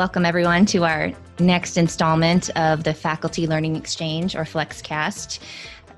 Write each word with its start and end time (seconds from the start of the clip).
Welcome, 0.00 0.24
everyone, 0.24 0.64
to 0.64 0.84
our 0.84 1.12
next 1.40 1.76
installment 1.76 2.48
of 2.56 2.84
the 2.84 2.94
Faculty 2.94 3.46
Learning 3.46 3.76
Exchange 3.76 4.34
or 4.34 4.44
FlexCast. 4.44 5.40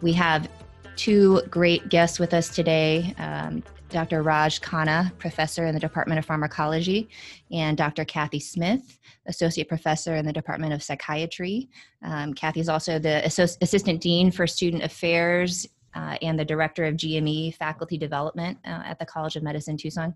We 0.00 0.12
have 0.14 0.50
two 0.96 1.40
great 1.48 1.88
guests 1.88 2.18
with 2.18 2.34
us 2.34 2.48
today 2.48 3.14
um, 3.18 3.62
Dr. 3.90 4.24
Raj 4.24 4.60
Khanna, 4.60 5.16
professor 5.18 5.66
in 5.66 5.72
the 5.72 5.78
Department 5.78 6.18
of 6.18 6.24
Pharmacology, 6.24 7.10
and 7.52 7.76
Dr. 7.76 8.04
Kathy 8.04 8.40
Smith, 8.40 8.98
associate 9.26 9.68
professor 9.68 10.16
in 10.16 10.26
the 10.26 10.32
Department 10.32 10.72
of 10.72 10.82
Psychiatry. 10.82 11.68
Um, 12.02 12.34
Kathy 12.34 12.58
is 12.58 12.68
also 12.68 12.98
the 12.98 13.24
assistant 13.24 14.00
dean 14.00 14.32
for 14.32 14.48
student 14.48 14.82
affairs 14.82 15.64
uh, 15.94 16.16
and 16.20 16.36
the 16.36 16.44
director 16.44 16.86
of 16.86 16.96
GME 16.96 17.54
faculty 17.54 17.98
development 17.98 18.58
uh, 18.64 18.82
at 18.84 18.98
the 18.98 19.06
College 19.06 19.36
of 19.36 19.44
Medicine 19.44 19.76
Tucson. 19.76 20.12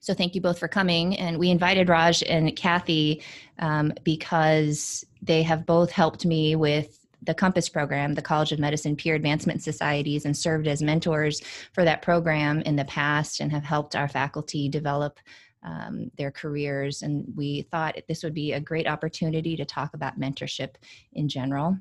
So 0.00 0.14
thank 0.14 0.34
you 0.34 0.40
both 0.40 0.58
for 0.58 0.68
coming. 0.68 1.16
And 1.16 1.38
we 1.38 1.50
invited 1.50 1.88
Raj 1.88 2.22
and 2.22 2.54
Kathy 2.56 3.22
um, 3.58 3.92
because 4.04 5.04
they 5.22 5.42
have 5.42 5.66
both 5.66 5.90
helped 5.90 6.24
me 6.24 6.56
with 6.56 7.06
the 7.22 7.34
Compass 7.34 7.68
program, 7.68 8.14
the 8.14 8.22
College 8.22 8.52
of 8.52 8.58
Medicine 8.58 8.96
Peer 8.96 9.14
Advancement 9.14 9.62
Societies, 9.62 10.24
and 10.24 10.36
served 10.36 10.68
as 10.68 10.82
mentors 10.82 11.42
for 11.72 11.84
that 11.84 12.02
program 12.02 12.60
in 12.62 12.76
the 12.76 12.84
past 12.84 13.40
and 13.40 13.50
have 13.50 13.64
helped 13.64 13.96
our 13.96 14.08
faculty 14.08 14.68
develop 14.68 15.18
um, 15.64 16.10
their 16.16 16.30
careers. 16.30 17.02
And 17.02 17.24
we 17.36 17.62
thought 17.62 17.96
this 18.06 18.22
would 18.22 18.34
be 18.34 18.52
a 18.52 18.60
great 18.60 18.86
opportunity 18.86 19.56
to 19.56 19.64
talk 19.64 19.94
about 19.94 20.18
mentorship 20.18 20.76
in 21.12 21.28
general 21.28 21.76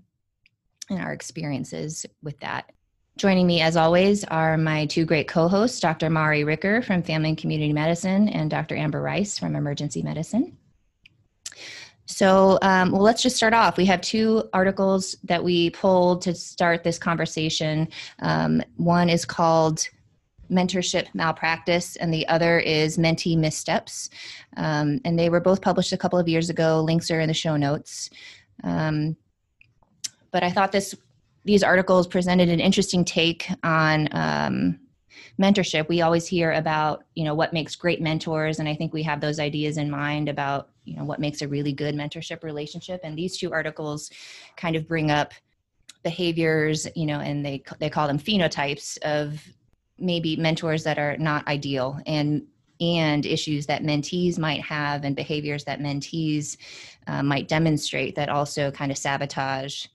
and 0.89 0.99
our 0.99 1.13
experiences 1.13 2.05
with 2.23 2.39
that. 2.39 2.71
Joining 3.17 3.47
me, 3.47 3.61
as 3.61 3.75
always, 3.75 4.23
are 4.25 4.57
my 4.57 4.85
two 4.85 5.03
great 5.03 5.27
co 5.27 5.47
hosts, 5.47 5.79
Dr. 5.79 6.07
Mari 6.07 6.43
Ricker 6.43 6.83
from 6.83 7.01
Family 7.01 7.29
and 7.29 7.37
Community 7.37 7.73
Medicine 7.73 8.29
and 8.29 8.47
Dr. 8.47 8.75
Amber 8.75 9.01
Rice 9.01 9.39
from 9.39 9.55
Emergency 9.55 10.03
Medicine. 10.03 10.55
So, 12.05 12.59
um, 12.61 12.91
well, 12.91 13.01
let's 13.01 13.23
just 13.23 13.35
start 13.35 13.55
off. 13.55 13.75
We 13.75 13.85
have 13.85 14.01
two 14.01 14.47
articles 14.53 15.15
that 15.23 15.43
we 15.43 15.71
pulled 15.71 16.21
to 16.21 16.35
start 16.35 16.83
this 16.83 16.99
conversation. 16.99 17.87
Um, 18.19 18.61
one 18.75 19.09
is 19.09 19.25
called 19.25 19.89
Mentorship 20.51 21.07
Malpractice, 21.15 21.95
and 21.95 22.13
the 22.13 22.27
other 22.27 22.59
is 22.59 22.99
Mentee 22.99 23.35
Missteps. 23.35 24.11
Um, 24.57 25.01
and 25.05 25.17
they 25.17 25.29
were 25.29 25.41
both 25.41 25.63
published 25.63 25.91
a 25.91 25.97
couple 25.97 26.19
of 26.19 26.29
years 26.29 26.51
ago. 26.51 26.81
Links 26.81 27.09
are 27.09 27.19
in 27.19 27.29
the 27.29 27.33
show 27.33 27.57
notes. 27.57 28.11
Um, 28.63 29.17
but 30.31 30.43
I 30.43 30.51
thought 30.51 30.71
this 30.71 30.93
these 31.47 31.63
articles 31.63 32.05
presented 32.07 32.49
an 32.49 32.59
interesting 32.59 33.05
take 33.05 33.49
on 33.63 34.09
um, 34.11 34.79
mentorship. 35.41 35.87
We 35.87 36.01
always 36.01 36.27
hear 36.27 36.51
about, 36.51 37.05
you 37.15 37.23
know, 37.23 37.33
what 37.33 37.53
makes 37.53 37.73
great 37.73 38.01
mentors, 38.01 38.59
and 38.59 38.67
I 38.67 38.75
think 38.75 38.93
we 38.93 39.01
have 39.03 39.21
those 39.21 39.39
ideas 39.39 39.77
in 39.77 39.89
mind 39.89 40.27
about, 40.27 40.69
you 40.83 40.97
know, 40.97 41.05
what 41.05 41.21
makes 41.21 41.41
a 41.41 41.47
really 41.47 41.71
good 41.71 41.95
mentorship 41.95 42.43
relationship. 42.43 42.99
And 43.03 43.17
these 43.17 43.37
two 43.37 43.53
articles 43.53 44.11
kind 44.57 44.75
of 44.75 44.89
bring 44.89 45.09
up 45.09 45.31
behaviors, 46.03 46.85
you 46.95 47.05
know, 47.05 47.21
and 47.21 47.45
they 47.45 47.63
they 47.79 47.89
call 47.89 48.07
them 48.07 48.19
phenotypes 48.19 48.97
of 49.03 49.41
maybe 49.97 50.35
mentors 50.35 50.83
that 50.83 50.99
are 50.99 51.15
not 51.17 51.47
ideal 51.47 51.99
and 52.05 52.45
and 52.79 53.25
issues 53.25 53.65
that 53.67 53.83
mentees 53.83 54.37
might 54.37 54.61
have 54.61 55.05
and 55.05 55.15
behaviors 55.15 55.63
that 55.63 55.79
mentees 55.79 56.57
uh, 57.07 57.23
might 57.23 57.47
demonstrate 57.47 58.15
that 58.15 58.29
also 58.29 58.69
kind 58.69 58.91
of 58.91 58.97
sabotage 58.97 59.87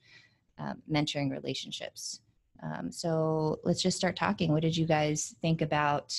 uh, 0.59 0.73
mentoring 0.91 1.31
relationships. 1.31 2.19
Um, 2.61 2.91
so 2.91 3.59
let's 3.63 3.81
just 3.81 3.97
start 3.97 4.15
talking. 4.15 4.51
What 4.51 4.61
did 4.61 4.77
you 4.77 4.85
guys 4.85 5.35
think 5.41 5.61
about 5.61 6.15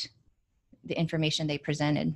the 0.85 0.99
information 0.99 1.47
they 1.47 1.59
presented? 1.59 2.15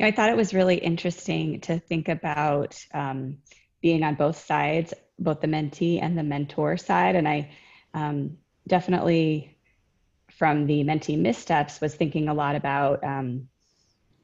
I 0.00 0.10
thought 0.10 0.30
it 0.30 0.36
was 0.36 0.54
really 0.54 0.76
interesting 0.76 1.60
to 1.60 1.78
think 1.78 2.08
about 2.08 2.82
um, 2.92 3.38
being 3.82 4.02
on 4.02 4.14
both 4.14 4.44
sides, 4.44 4.94
both 5.18 5.40
the 5.40 5.46
mentee 5.46 6.02
and 6.02 6.18
the 6.18 6.22
mentor 6.22 6.76
side. 6.76 7.14
And 7.14 7.28
I 7.28 7.50
um, 7.94 8.38
definitely, 8.66 9.56
from 10.30 10.66
the 10.66 10.82
mentee 10.82 11.18
missteps, 11.18 11.80
was 11.80 11.94
thinking 11.94 12.28
a 12.28 12.34
lot 12.34 12.56
about 12.56 13.04
um, 13.04 13.48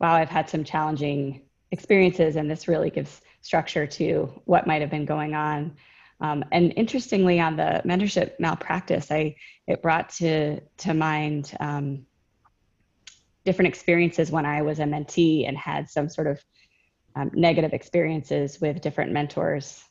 wow, 0.01 0.15
I've 0.15 0.31
had 0.31 0.49
some 0.49 0.65
challenging 0.65 1.43
experiences, 1.71 2.37
and 2.37 2.51
this 2.51 2.69
really 2.69 2.91
gives 2.91 3.21
structure 3.43 3.87
to 3.87 4.33
what 4.45 4.67
might 4.67 4.81
have 4.81 4.91
been 4.91 5.05
going 5.05 5.35
on 5.35 5.77
um, 6.21 6.45
and 6.51 6.73
interestingly, 6.77 7.39
on 7.39 7.57
the 7.57 7.83
mentorship 7.85 8.33
malpractice, 8.41 9.11
I 9.11 9.37
it 9.67 9.83
brought 9.83 10.09
to 10.17 10.61
to 10.79 10.95
mind 10.95 11.55
um, 11.61 12.07
different 13.45 13.69
experiences 13.69 14.31
when 14.31 14.45
I 14.45 14.63
was 14.63 14.81
a 14.81 14.85
mentee 14.85 15.47
and 15.47 15.57
had 15.57 15.89
some 15.89 16.09
sort 16.09 16.27
of 16.27 16.43
um, 17.15 17.31
negative 17.35 17.73
experiences 17.73 18.61
with 18.61 18.81
different 18.81 19.13
mentors. 19.13 19.85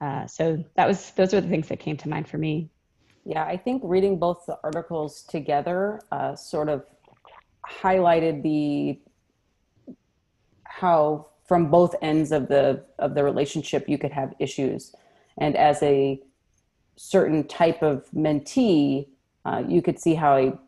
Uh, 0.00 0.26
so 0.26 0.64
that 0.76 0.88
was 0.88 1.10
those 1.12 1.34
were 1.34 1.40
the 1.40 1.48
things 1.48 1.68
that 1.68 1.80
came 1.80 1.96
to 1.98 2.08
mind 2.08 2.28
for 2.28 2.38
me. 2.38 2.70
Yeah, 3.24 3.44
I 3.44 3.58
think 3.58 3.82
reading 3.84 4.18
both 4.18 4.46
the 4.46 4.56
articles 4.64 5.22
together 5.22 6.00
uh, 6.10 6.34
sort 6.34 6.70
of 6.70 6.86
highlighted 7.68 8.42
the 8.42 9.00
how 10.64 11.26
from 11.44 11.70
both 11.70 11.94
ends 12.00 12.32
of 12.32 12.48
the 12.48 12.84
of 12.98 13.14
the 13.14 13.22
relationship 13.22 13.86
you 13.86 13.98
could 13.98 14.12
have 14.12 14.32
issues 14.38 14.94
and 15.38 15.56
as 15.56 15.82
a 15.82 16.20
certain 16.96 17.46
type 17.46 17.82
of 17.82 18.06
mentee, 18.14 19.08
uh, 19.44 19.62
you 19.66 19.80
could 19.80 19.98
see 19.98 20.14
how 20.14 20.36
a 20.36 20.58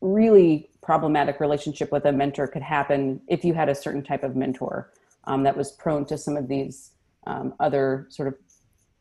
really 0.00 0.70
problematic 0.82 1.40
relationship 1.40 1.90
with 1.90 2.04
a 2.04 2.12
mentor 2.12 2.46
could 2.46 2.62
happen 2.62 3.20
if 3.26 3.44
you 3.44 3.54
had 3.54 3.68
a 3.68 3.74
certain 3.74 4.02
type 4.02 4.22
of 4.22 4.36
mentor 4.36 4.92
um, 5.24 5.42
that 5.42 5.56
was 5.56 5.72
prone 5.72 6.04
to 6.06 6.16
some 6.16 6.36
of 6.36 6.48
these 6.48 6.92
um, 7.26 7.54
other 7.60 8.06
sort 8.10 8.28
of, 8.28 8.34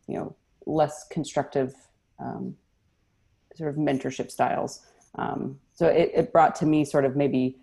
you 0.07 0.15
know, 0.15 0.35
less 0.65 1.07
constructive 1.09 1.73
um, 2.19 2.55
sort 3.55 3.69
of 3.69 3.75
mentorship 3.75 4.31
styles. 4.31 4.81
Um, 5.15 5.59
so 5.73 5.87
it, 5.87 6.11
it 6.13 6.33
brought 6.33 6.55
to 6.57 6.65
me 6.65 6.83
sort 6.83 7.05
of 7.05 7.15
maybe 7.15 7.57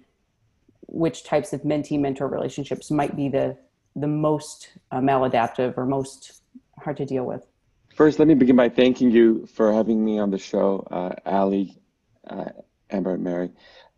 which 0.87 1.25
types 1.25 1.53
of 1.53 1.63
mentee 1.63 1.99
mentor 1.99 2.29
relationships 2.29 2.91
might 2.91 3.17
be 3.17 3.29
the 3.29 3.57
the 3.97 4.07
most 4.09 4.71
uh, 4.91 4.99
maladaptive 4.99 5.79
or 5.79 5.87
most 5.87 6.41
hard 6.81 6.97
to 6.97 7.07
deal 7.07 7.25
with. 7.25 7.47
First, 7.95 8.19
let 8.19 8.27
me 8.27 8.35
begin 8.35 8.57
by 8.57 8.71
thanking 8.71 9.13
you 9.13 9.47
for 9.47 9.73
having 9.73 10.05
me 10.05 10.19
on 10.19 10.33
the 10.33 10.39
show, 10.39 10.85
uh, 10.91 11.15
Ali, 11.25 11.81
uh, 12.27 12.47
Amber, 12.91 13.15
and 13.15 13.23
Mari. 13.23 13.53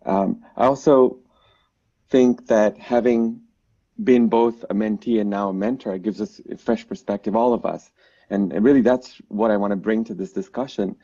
Um, 0.04 0.44
I 0.54 0.66
also 0.66 1.20
think 2.10 2.46
that 2.48 2.76
having 2.76 3.40
been 4.04 4.28
both 4.28 4.64
a 4.68 4.74
mentee 4.74 5.18
and 5.18 5.30
now 5.30 5.48
a 5.48 5.54
mentor 5.54 5.96
gives 5.96 6.20
us 6.20 6.42
a 6.50 6.58
fresh 6.58 6.86
perspective, 6.86 7.34
all 7.34 7.54
of 7.54 7.64
us. 7.64 7.90
And, 8.28 8.52
and 8.52 8.62
really, 8.62 8.82
that's 8.82 9.14
what 9.28 9.50
I 9.50 9.56
want 9.56 9.70
to 9.70 9.76
bring 9.76 10.04
to 10.04 10.14
this 10.14 10.32
discussion. 10.32 10.96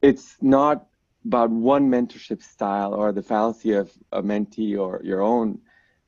It's 0.00 0.36
not 0.40 0.86
about 1.24 1.50
one 1.50 1.90
mentorship 1.90 2.40
style 2.40 2.94
or 2.94 3.10
the 3.10 3.22
fallacy 3.22 3.72
of 3.72 3.90
a 4.12 4.22
mentee 4.22 4.78
or 4.78 5.00
your 5.02 5.22
own 5.22 5.58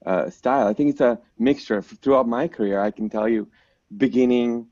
uh, 0.07 0.31
style. 0.31 0.69
I 0.69 0.75
think 0.75 0.91
it's 0.91 1.01
a 1.01 1.19
mixture. 1.41 1.83
Throughout 1.83 2.29
my 2.29 2.47
career, 2.47 2.79
I 2.79 2.93
can 2.93 3.11
tell 3.11 3.29
you, 3.29 3.49
beginning 3.97 4.69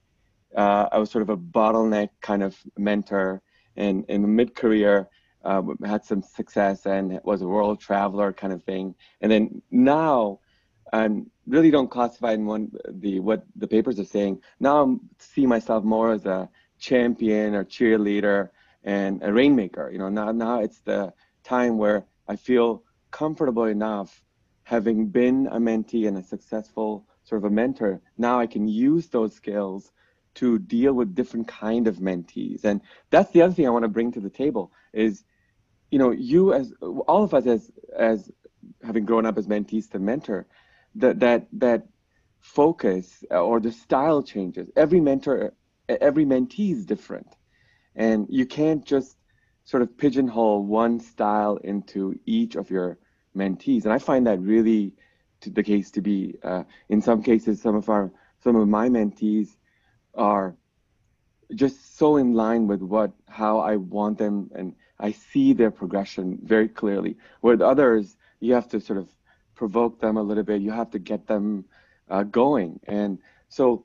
uh, 0.57 0.89
I 0.91 0.99
was 0.99 1.11
sort 1.11 1.23
of 1.23 1.31
a 1.31 1.37
bottleneck 1.37 2.09
kind 2.21 2.43
of 2.43 2.57
mentor. 2.79 3.43
And 3.77 4.05
in 4.09 4.35
mid 4.35 4.55
career, 4.55 5.09
uh, 5.45 5.63
had 5.85 6.05
some 6.05 6.23
success 6.23 6.87
and 6.87 7.21
was 7.25 7.43
a 7.43 7.47
world 7.47 7.79
traveler 7.79 8.33
kind 8.33 8.53
of 8.53 8.65
thing. 8.65 8.95
And 9.21 9.31
then 9.31 9.63
now, 9.71 10.41
I 10.93 11.09
really 11.47 11.71
don't 11.71 11.91
classify 11.91 12.33
in 12.33 12.47
one 12.47 12.73
the 12.89 13.21
what 13.21 13.45
the 13.55 13.69
papers 13.69 13.99
are 14.01 14.05
saying. 14.05 14.41
Now 14.61 14.85
I 14.85 14.97
see 15.19 15.47
myself 15.47 15.85
more 15.85 16.13
as 16.13 16.27
a 16.27 16.49
champion 16.79 17.55
or 17.55 17.65
cheerleader 17.65 18.51
and 18.85 19.23
a 19.23 19.33
rainmaker. 19.33 19.91
You 19.91 19.99
know, 19.99 20.09
now 20.09 20.33
now 20.33 20.61
it's 20.61 20.81
the 20.81 21.13
time 21.45 21.77
where 21.77 22.07
I 22.29 22.37
feel 22.37 22.83
comfortable 23.11 23.65
enough 23.65 24.23
having 24.65 25.07
been 25.07 25.49
a 25.49 25.59
mentee 25.59 26.09
and 26.09 26.19
a 26.19 26.23
successful 26.23 27.07
sort 27.25 27.41
of 27.41 27.45
a 27.45 27.55
mentor. 27.55 28.01
Now 28.19 28.41
I 28.41 28.47
can 28.47 28.67
use 28.67 29.09
those 29.09 29.35
skills 29.35 29.93
to 30.37 30.59
deal 30.59 30.93
with 30.93 31.15
different 31.15 31.49
kind 31.49 31.87
of 31.87 31.97
mentees. 31.97 32.65
And 32.65 32.81
that's 33.11 33.31
the 33.33 33.43
other 33.43 33.53
thing 33.53 33.67
i 33.67 33.71
want 33.71 33.85
to 33.85 33.89
bring 33.89 34.13
to 34.13 34.21
the 34.21 34.31
table 34.31 34.73
is 34.93 35.25
you 35.91 35.99
know 35.99 36.11
you 36.11 36.53
as 36.53 36.73
all 36.81 37.23
of 37.23 37.35
us 37.35 37.47
as 37.47 37.71
as 37.97 38.31
having 38.83 39.05
grown 39.05 39.27
up 39.27 39.39
as 39.39 39.47
mentees 39.47 39.91
to 39.91 39.99
mentor 39.99 40.47
that 40.95 41.21
that 41.21 41.47
that 41.53 41.87
focus 42.41 43.25
or 43.31 43.61
the 43.61 43.73
style 43.73 44.23
changes. 44.23 44.71
Every 44.77 45.01
mentor 45.01 45.55
every 45.89 46.25
mentee 46.25 46.73
is 46.73 46.87
different. 46.87 47.29
And 47.95 48.27
you 48.29 48.47
can't 48.47 48.85
just 48.85 49.17
sort 49.65 49.83
of 49.83 49.97
pigeonhole 49.97 50.65
one 50.65 51.01
style 51.01 51.57
into 51.57 52.19
each 52.27 52.57
of 52.57 52.71
your 52.71 52.99
mentees. 53.37 53.85
And 53.85 53.93
i 53.93 53.99
find 53.99 54.27
that 54.27 54.41
really 54.41 54.95
the 55.41 55.63
case 55.63 55.91
to 55.93 56.01
be 56.01 56.37
uh, 56.43 56.65
in 56.89 57.01
some 57.01 57.23
cases 57.23 57.63
some 57.63 57.77
of 57.77 57.89
our 57.89 58.11
some 58.43 58.57
of 58.57 58.67
my 58.67 58.89
mentees 58.89 59.57
are 60.17 60.57
just 61.55 61.97
so 61.97 62.17
in 62.17 62.35
line 62.35 62.67
with 62.67 62.83
what 62.83 63.13
how 63.29 63.59
I 63.59 63.77
want 63.77 64.19
them 64.19 64.51
and 64.55 64.75
I 64.99 65.13
see 65.13 65.53
their 65.53 65.71
progression 65.71 66.39
very 66.43 66.69
clearly. 66.69 67.17
Where 67.41 67.55
with 67.55 67.63
others, 67.63 68.17
you 68.41 68.55
have 68.55 68.69
to 68.71 68.81
sort 68.81 68.99
of 68.99 69.09
provoke 69.55 70.01
them 70.01 70.17
a 70.17 70.23
little 70.23 70.43
bit. 70.43 70.63
You 70.63 70.71
have 70.71 70.91
to 70.91 70.99
get 70.99 71.27
them 71.27 71.65
uh, 72.09 72.23
going. 72.23 72.81
And 72.85 73.19
so, 73.49 73.85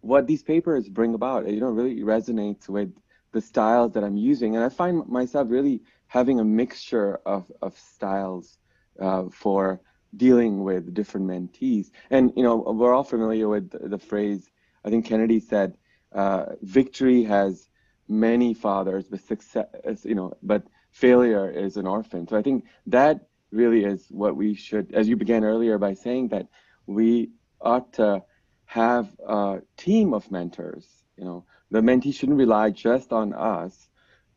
what 0.00 0.26
these 0.26 0.42
papers 0.42 0.88
bring 0.88 1.14
about, 1.14 1.48
you 1.48 1.60
know, 1.60 1.70
really 1.70 2.00
resonates 2.00 2.68
with 2.68 2.92
the 3.32 3.40
styles 3.40 3.92
that 3.92 4.04
I'm 4.04 4.16
using. 4.16 4.54
And 4.54 4.64
I 4.64 4.68
find 4.68 5.06
myself 5.08 5.48
really 5.50 5.82
having 6.06 6.40
a 6.40 6.44
mixture 6.44 7.18
of, 7.26 7.50
of 7.62 7.76
styles 7.78 8.58
uh, 9.00 9.24
for 9.30 9.80
dealing 10.16 10.62
with 10.62 10.94
different 10.94 11.26
mentees. 11.26 11.90
And, 12.10 12.32
you 12.36 12.42
know, 12.42 12.56
we're 12.56 12.94
all 12.94 13.04
familiar 13.04 13.48
with 13.48 13.70
the, 13.70 13.88
the 13.88 13.98
phrase, 13.98 14.48
I 14.86 14.90
think 14.90 15.04
Kennedy 15.04 15.40
said, 15.40 15.76
uh, 16.12 16.46
victory 16.62 17.24
has 17.24 17.68
many 18.08 18.54
fathers, 18.54 19.06
but 19.08 19.20
success, 19.20 19.66
you 20.04 20.14
know, 20.14 20.32
but 20.42 20.62
failure 20.92 21.50
is 21.50 21.76
an 21.76 21.86
orphan. 21.86 22.28
So 22.28 22.36
I 22.36 22.42
think 22.42 22.64
that 22.86 23.28
really 23.50 23.84
is 23.84 24.06
what 24.10 24.36
we 24.36 24.54
should, 24.54 24.94
as 24.94 25.08
you 25.08 25.16
began 25.16 25.44
earlier 25.44 25.76
by 25.78 25.94
saying 25.94 26.28
that 26.28 26.46
we 26.86 27.30
ought 27.60 27.92
to 27.94 28.22
have 28.66 29.08
a 29.26 29.60
team 29.76 30.14
of 30.14 30.30
mentors. 30.30 30.86
You 31.16 31.24
know, 31.24 31.44
the 31.70 31.80
mentee 31.80 32.14
shouldn't 32.14 32.38
rely 32.38 32.70
just 32.70 33.12
on 33.12 33.32
us 33.32 33.88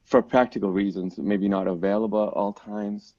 for 0.06 0.22
practical 0.24 0.72
reasons, 0.72 1.20
maybe 1.20 1.48
not 1.48 1.68
available 1.68 2.24
at 2.24 2.34
all 2.34 2.54
times. 2.54 3.14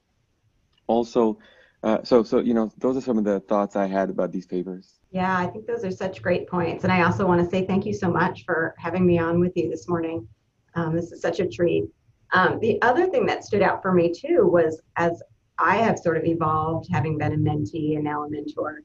Also, 0.87 1.39
uh, 1.83 2.03
so 2.03 2.23
so 2.23 2.39
you 2.39 2.53
know, 2.53 2.71
those 2.77 2.95
are 2.97 3.01
some 3.01 3.17
of 3.17 3.23
the 3.23 3.39
thoughts 3.41 3.75
I 3.75 3.87
had 3.87 4.09
about 4.09 4.31
these 4.31 4.45
papers. 4.45 4.99
Yeah, 5.11 5.37
I 5.37 5.47
think 5.47 5.65
those 5.65 5.83
are 5.83 5.91
such 5.91 6.21
great 6.21 6.47
points, 6.47 6.83
and 6.83 6.93
I 6.93 7.03
also 7.03 7.25
want 7.25 7.43
to 7.43 7.49
say 7.49 7.65
thank 7.65 7.85
you 7.85 7.93
so 7.93 8.09
much 8.09 8.45
for 8.45 8.75
having 8.77 9.05
me 9.05 9.17
on 9.17 9.39
with 9.39 9.53
you 9.55 9.69
this 9.69 9.87
morning. 9.87 10.27
Um, 10.75 10.95
this 10.95 11.11
is 11.11 11.21
such 11.21 11.39
a 11.39 11.47
treat. 11.47 11.85
Um, 12.33 12.59
the 12.59 12.81
other 12.81 13.07
thing 13.07 13.25
that 13.25 13.43
stood 13.43 13.61
out 13.61 13.81
for 13.81 13.93
me 13.93 14.13
too 14.13 14.47
was 14.47 14.81
as 14.95 15.21
I 15.57 15.77
have 15.77 15.99
sort 15.99 16.17
of 16.17 16.25
evolved, 16.25 16.87
having 16.91 17.17
been 17.17 17.33
a 17.33 17.37
mentee 17.37 17.95
and 17.95 18.03
now 18.03 18.23
a 18.23 18.29
mentor, 18.29 18.83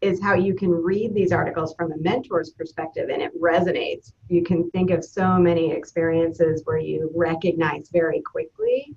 is 0.00 0.22
how 0.22 0.34
you 0.34 0.54
can 0.54 0.70
read 0.70 1.14
these 1.14 1.32
articles 1.32 1.74
from 1.74 1.92
a 1.92 1.98
mentor's 1.98 2.50
perspective 2.50 3.08
and 3.08 3.22
it 3.22 3.32
resonates. 3.40 4.12
You 4.28 4.42
can 4.42 4.70
think 4.70 4.90
of 4.90 5.04
so 5.04 5.38
many 5.38 5.72
experiences 5.72 6.62
where 6.64 6.78
you 6.78 7.10
recognize 7.14 7.88
very 7.90 8.20
quickly 8.20 8.94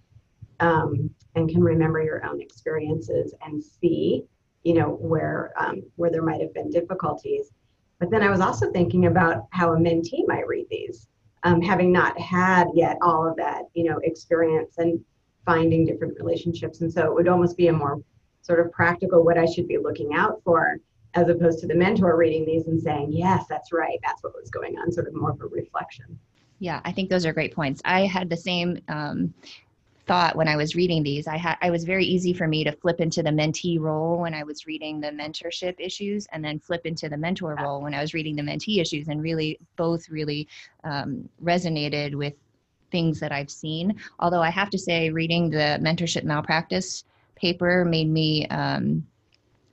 um, 0.59 1.09
and 1.35 1.49
can 1.49 1.63
remember 1.63 2.01
your 2.01 2.25
own 2.25 2.41
experiences 2.41 3.33
and 3.45 3.63
see, 3.63 4.23
you 4.63 4.73
know, 4.73 4.97
where 4.99 5.53
um, 5.57 5.83
where 5.95 6.11
there 6.11 6.23
might 6.23 6.41
have 6.41 6.53
been 6.53 6.69
difficulties. 6.69 7.51
But 7.99 8.11
then 8.11 8.21
I 8.21 8.29
was 8.29 8.41
also 8.41 8.71
thinking 8.71 9.07
about 9.07 9.47
how 9.51 9.73
a 9.73 9.77
mentee 9.77 10.27
might 10.27 10.47
read 10.47 10.67
these, 10.69 11.07
um, 11.43 11.61
having 11.61 11.91
not 11.91 12.19
had 12.19 12.67
yet 12.73 12.97
all 13.01 13.27
of 13.27 13.35
that, 13.37 13.63
you 13.73 13.85
know, 13.85 13.99
experience 14.03 14.77
and 14.77 15.03
finding 15.45 15.85
different 15.85 16.17
relationships. 16.17 16.81
And 16.81 16.91
so 16.91 17.05
it 17.05 17.13
would 17.13 17.27
almost 17.27 17.57
be 17.57 17.69
a 17.69 17.73
more 17.73 17.99
sort 18.41 18.59
of 18.59 18.71
practical 18.71 19.23
what 19.23 19.37
I 19.37 19.45
should 19.45 19.67
be 19.67 19.77
looking 19.77 20.13
out 20.13 20.41
for 20.43 20.77
as 21.13 21.29
opposed 21.29 21.59
to 21.59 21.67
the 21.67 21.73
mentor 21.73 22.15
reading 22.15 22.45
these 22.45 22.67
and 22.67 22.79
saying, 22.79 23.11
yes, 23.11 23.45
that's 23.49 23.71
right, 23.71 23.97
that's 24.03 24.21
what 24.23 24.33
was 24.35 24.49
going 24.51 24.77
on, 24.77 24.91
sort 24.91 25.07
of 25.07 25.15
more 25.15 25.31
of 25.31 25.41
a 25.41 25.47
reflection. 25.47 26.19
Yeah, 26.59 26.81
I 26.85 26.91
think 26.91 27.09
those 27.09 27.25
are 27.25 27.33
great 27.33 27.55
points. 27.55 27.81
I 27.85 28.05
had 28.05 28.29
the 28.29 28.37
same 28.37 28.79
um, 28.87 29.33
thought 30.07 30.35
when 30.35 30.47
I 30.47 30.55
was 30.55 30.75
reading 30.75 31.03
these. 31.03 31.27
I 31.27 31.37
had 31.37 31.57
I 31.61 31.69
was 31.69 31.83
very 31.83 32.05
easy 32.05 32.33
for 32.33 32.47
me 32.47 32.63
to 32.63 32.71
flip 32.71 32.99
into 33.01 33.21
the 33.21 33.29
mentee 33.29 33.79
role 33.79 34.17
when 34.17 34.33
I 34.33 34.43
was 34.43 34.65
reading 34.65 34.99
the 34.99 35.09
mentorship 35.09 35.75
issues, 35.79 36.27
and 36.31 36.43
then 36.43 36.59
flip 36.59 36.85
into 36.85 37.09
the 37.09 37.17
mentor 37.17 37.55
role 37.61 37.81
when 37.81 37.93
I 37.93 38.01
was 38.01 38.13
reading 38.13 38.35
the 38.35 38.41
mentee 38.41 38.79
issues, 38.79 39.07
and 39.07 39.21
really 39.21 39.59
both 39.75 40.09
really 40.09 40.47
um, 40.83 41.27
resonated 41.43 42.15
with 42.15 42.33
things 42.91 43.19
that 43.19 43.31
I've 43.31 43.51
seen. 43.51 43.99
Although 44.19 44.41
I 44.41 44.49
have 44.49 44.69
to 44.71 44.77
say, 44.77 45.09
reading 45.09 45.49
the 45.49 45.77
mentorship 45.81 46.23
malpractice 46.23 47.03
paper 47.35 47.85
made 47.85 48.09
me 48.09 48.47
um, 48.47 49.05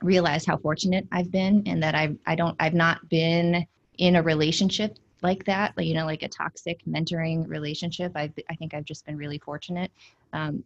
realize 0.03 0.45
how 0.45 0.57
fortunate 0.57 1.07
I've 1.13 1.31
been, 1.31 1.63
and 1.67 1.83
that 1.83 1.95
I've 1.95 2.17
I 2.27 2.35
don't 2.35 2.57
I've 2.59 2.75
not 2.75 3.09
been 3.09 3.67
in 3.99 4.17
a 4.17 4.23
relationship 4.23 4.99
like 5.25 5.43
that, 5.47 5.73
like, 5.77 5.87
you 5.87 5.95
know, 5.95 6.05
like 6.05 6.23
a 6.23 6.29
toxic 6.29 6.85
mentoring 6.87 7.49
relationship. 7.49 8.13
I 8.15 8.31
I 8.51 8.55
think 8.55 8.75
I've 8.75 8.85
just 8.85 9.07
been 9.07 9.17
really 9.17 9.39
fortunate. 9.39 9.91
Um, 10.33 10.63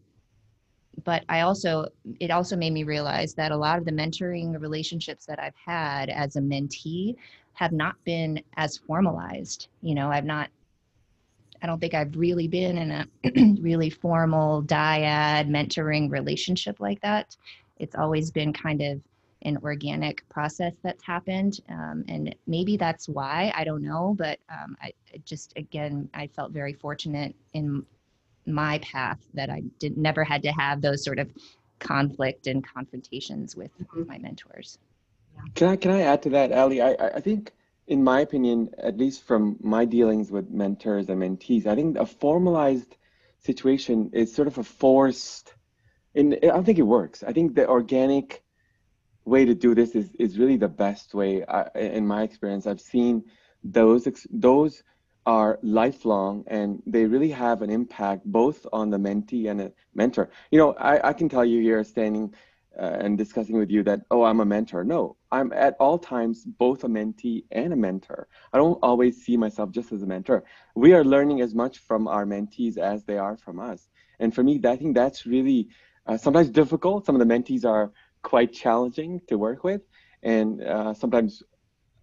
but 1.05 1.25
I 1.29 1.41
also 1.43 1.87
it 2.19 2.31
also 2.31 2.57
made 2.57 2.73
me 2.73 2.83
realize 2.83 3.35
that 3.35 3.53
a 3.53 3.57
lot 3.57 3.79
of 3.79 3.85
the 3.85 3.93
mentoring 3.93 4.61
relationships 4.61 5.25
that 5.27 5.39
I've 5.39 5.55
had 5.55 6.11
as 6.11 6.35
a 6.37 6.41
mentee 6.41 7.15
have 7.55 7.73
not 7.73 7.95
been 8.05 8.43
as 8.57 8.77
formalized. 8.77 9.69
You 9.81 9.95
know, 9.95 10.11
I've 10.11 10.25
not 10.25 10.51
I 11.63 11.67
don't 11.67 11.81
think 11.81 11.95
I've 11.95 12.17
really 12.17 12.49
been 12.49 12.79
in 12.79 12.91
a 12.91 13.07
really 13.63 13.91
formal 13.91 14.63
dyad 14.65 15.49
mentoring 15.49 16.11
relationship 16.11 16.81
like 16.81 17.01
that. 17.03 17.37
It's 17.79 17.95
always 17.95 18.33
been 18.33 18.53
kind 18.53 18.83
of 18.83 19.01
an 19.43 19.59
organic 19.63 20.29
process 20.29 20.73
that's 20.83 21.05
happened. 21.05 21.61
Um, 21.69 22.05
and 22.09 22.35
maybe 22.47 22.77
that's 22.77 23.09
why, 23.09 23.53
I 23.55 23.65
don't 23.65 23.83
know, 23.83 24.15
but 24.19 24.39
um, 24.51 24.77
I 24.83 24.93
just, 25.25 25.53
again, 25.57 26.09
I 26.15 26.27
felt 26.27 26.53
very 26.53 26.73
fortunate 26.73 27.35
in 27.53 27.85
my 28.47 28.79
path 28.79 29.19
that 29.35 29.51
I 29.51 29.63
did 29.79 29.97
never 29.97 30.25
had 30.25 30.43
to 30.43 30.51
have 30.53 30.81
those 30.81 31.05
sort 31.05 31.19
of 31.19 31.31
conflict 31.79 32.47
and 32.47 32.67
confrontations 32.67 33.55
with, 33.55 33.71
mm-hmm. 33.79 34.09
my 34.09 34.19
mentors. 34.19 34.79
Can 35.55 35.69
I, 35.69 35.77
can 35.77 35.93
I 35.93 36.03
add 36.03 36.23
to 36.23 36.31
that, 36.31 36.51
Ali? 36.51 36.83
I, 36.83 36.95
I 36.95 37.21
think 37.21 37.53
in 37.89 38.05
my 38.05 38.21
opinion, 38.21 38.71
at 38.79 38.99
least 38.99 39.23
from 39.23 39.57
my 39.61 39.85
dealings 39.85 40.31
with 40.31 40.51
mentors 40.51 41.09
and 41.09 41.23
mentees, 41.23 41.67
I 41.67 41.75
think 41.75 41.97
a 41.97 42.07
formalized 42.07 42.97
situation 43.41 44.11
is 44.13 44.35
sort 44.35 44.47
of 44.49 44.59
a 44.59 44.65
forced. 44.65 45.55
In 46.15 46.35
I 46.35 46.49
don't 46.49 46.65
think 46.65 46.79
it 46.79 46.83
works. 46.83 47.23
I 47.23 47.33
think 47.33 47.55
the 47.55 47.69
organic 47.69 48.43
way 49.29 49.45
to 49.45 49.55
do 49.55 49.75
this 49.75 49.95
is 49.95 50.11
is 50.19 50.39
really 50.39 50.57
the 50.57 50.69
best 50.69 51.15
way. 51.15 51.45
I, 51.45 51.69
in 51.79 52.07
my 52.07 52.23
experience, 52.23 52.67
I've 52.67 52.81
seen 52.81 53.25
those 53.63 54.09
those 54.31 54.83
are 55.27 55.59
lifelong 55.63 56.43
and 56.47 56.83
they 56.87 57.05
really 57.05 57.31
have 57.31 57.61
an 57.61 57.69
impact 57.69 58.25
both 58.25 58.67
on 58.73 58.89
the 58.89 58.97
mentee 58.97 59.51
and 59.51 59.61
a 59.61 59.73
mentor. 59.95 60.31
You 60.51 60.59
know, 60.59 60.73
I, 60.75 61.11
I 61.11 61.13
can 61.13 61.29
tell 61.29 61.45
you 61.45 61.61
here 61.61 61.85
standing 61.85 62.35
uh, 62.79 62.97
and 63.01 63.19
discussing 63.19 63.59
with 63.59 63.71
you 63.71 63.83
that, 63.83 64.01
oh, 64.11 64.23
I'm 64.23 64.41
a 64.41 64.47
mentor. 64.47 64.85
No, 64.85 65.17
I'm 65.31 65.53
at 65.53 65.77
all 65.79 65.99
times 65.99 66.45
both 66.45 66.85
a 66.85 66.87
mentee 66.87 67.45
and 67.51 67.75
a 67.75 67.77
mentor. 67.77 68.29
I 68.53 68.59
don't 68.59 68.79
always 68.83 69.23
see 69.23 69.37
myself 69.37 69.71
just 69.71 69.93
as 69.93 70.03
a 70.03 70.07
mentor. 70.07 70.45
We 70.75 70.95
are 70.95 71.05
learning 71.05 71.43
as 71.43 71.55
much 71.55 71.79
from 71.79 72.09
our 72.09 72.25
mentees 72.25 72.79
as 72.79 73.05
they 73.05 73.19
are 73.19 73.37
from 73.37 73.61
us. 73.61 73.89
And 74.21 74.35
for 74.35 74.43
me, 74.43 74.61
I 74.65 74.77
think 74.77 74.95
that's 74.95 75.27
really 75.27 75.69
uh, 76.07 76.17
sometimes 76.17 76.49
difficult. 76.49 77.05
Some 77.05 77.21
of 77.21 77.27
the 77.27 77.35
mentees 77.35 77.67
are 77.67 77.93
quite 78.23 78.53
challenging 78.53 79.21
to 79.29 79.39
work 79.39 79.65
with. 79.65 79.83
And 80.23 80.63
uh, 80.63 80.95
sometimes 80.95 81.43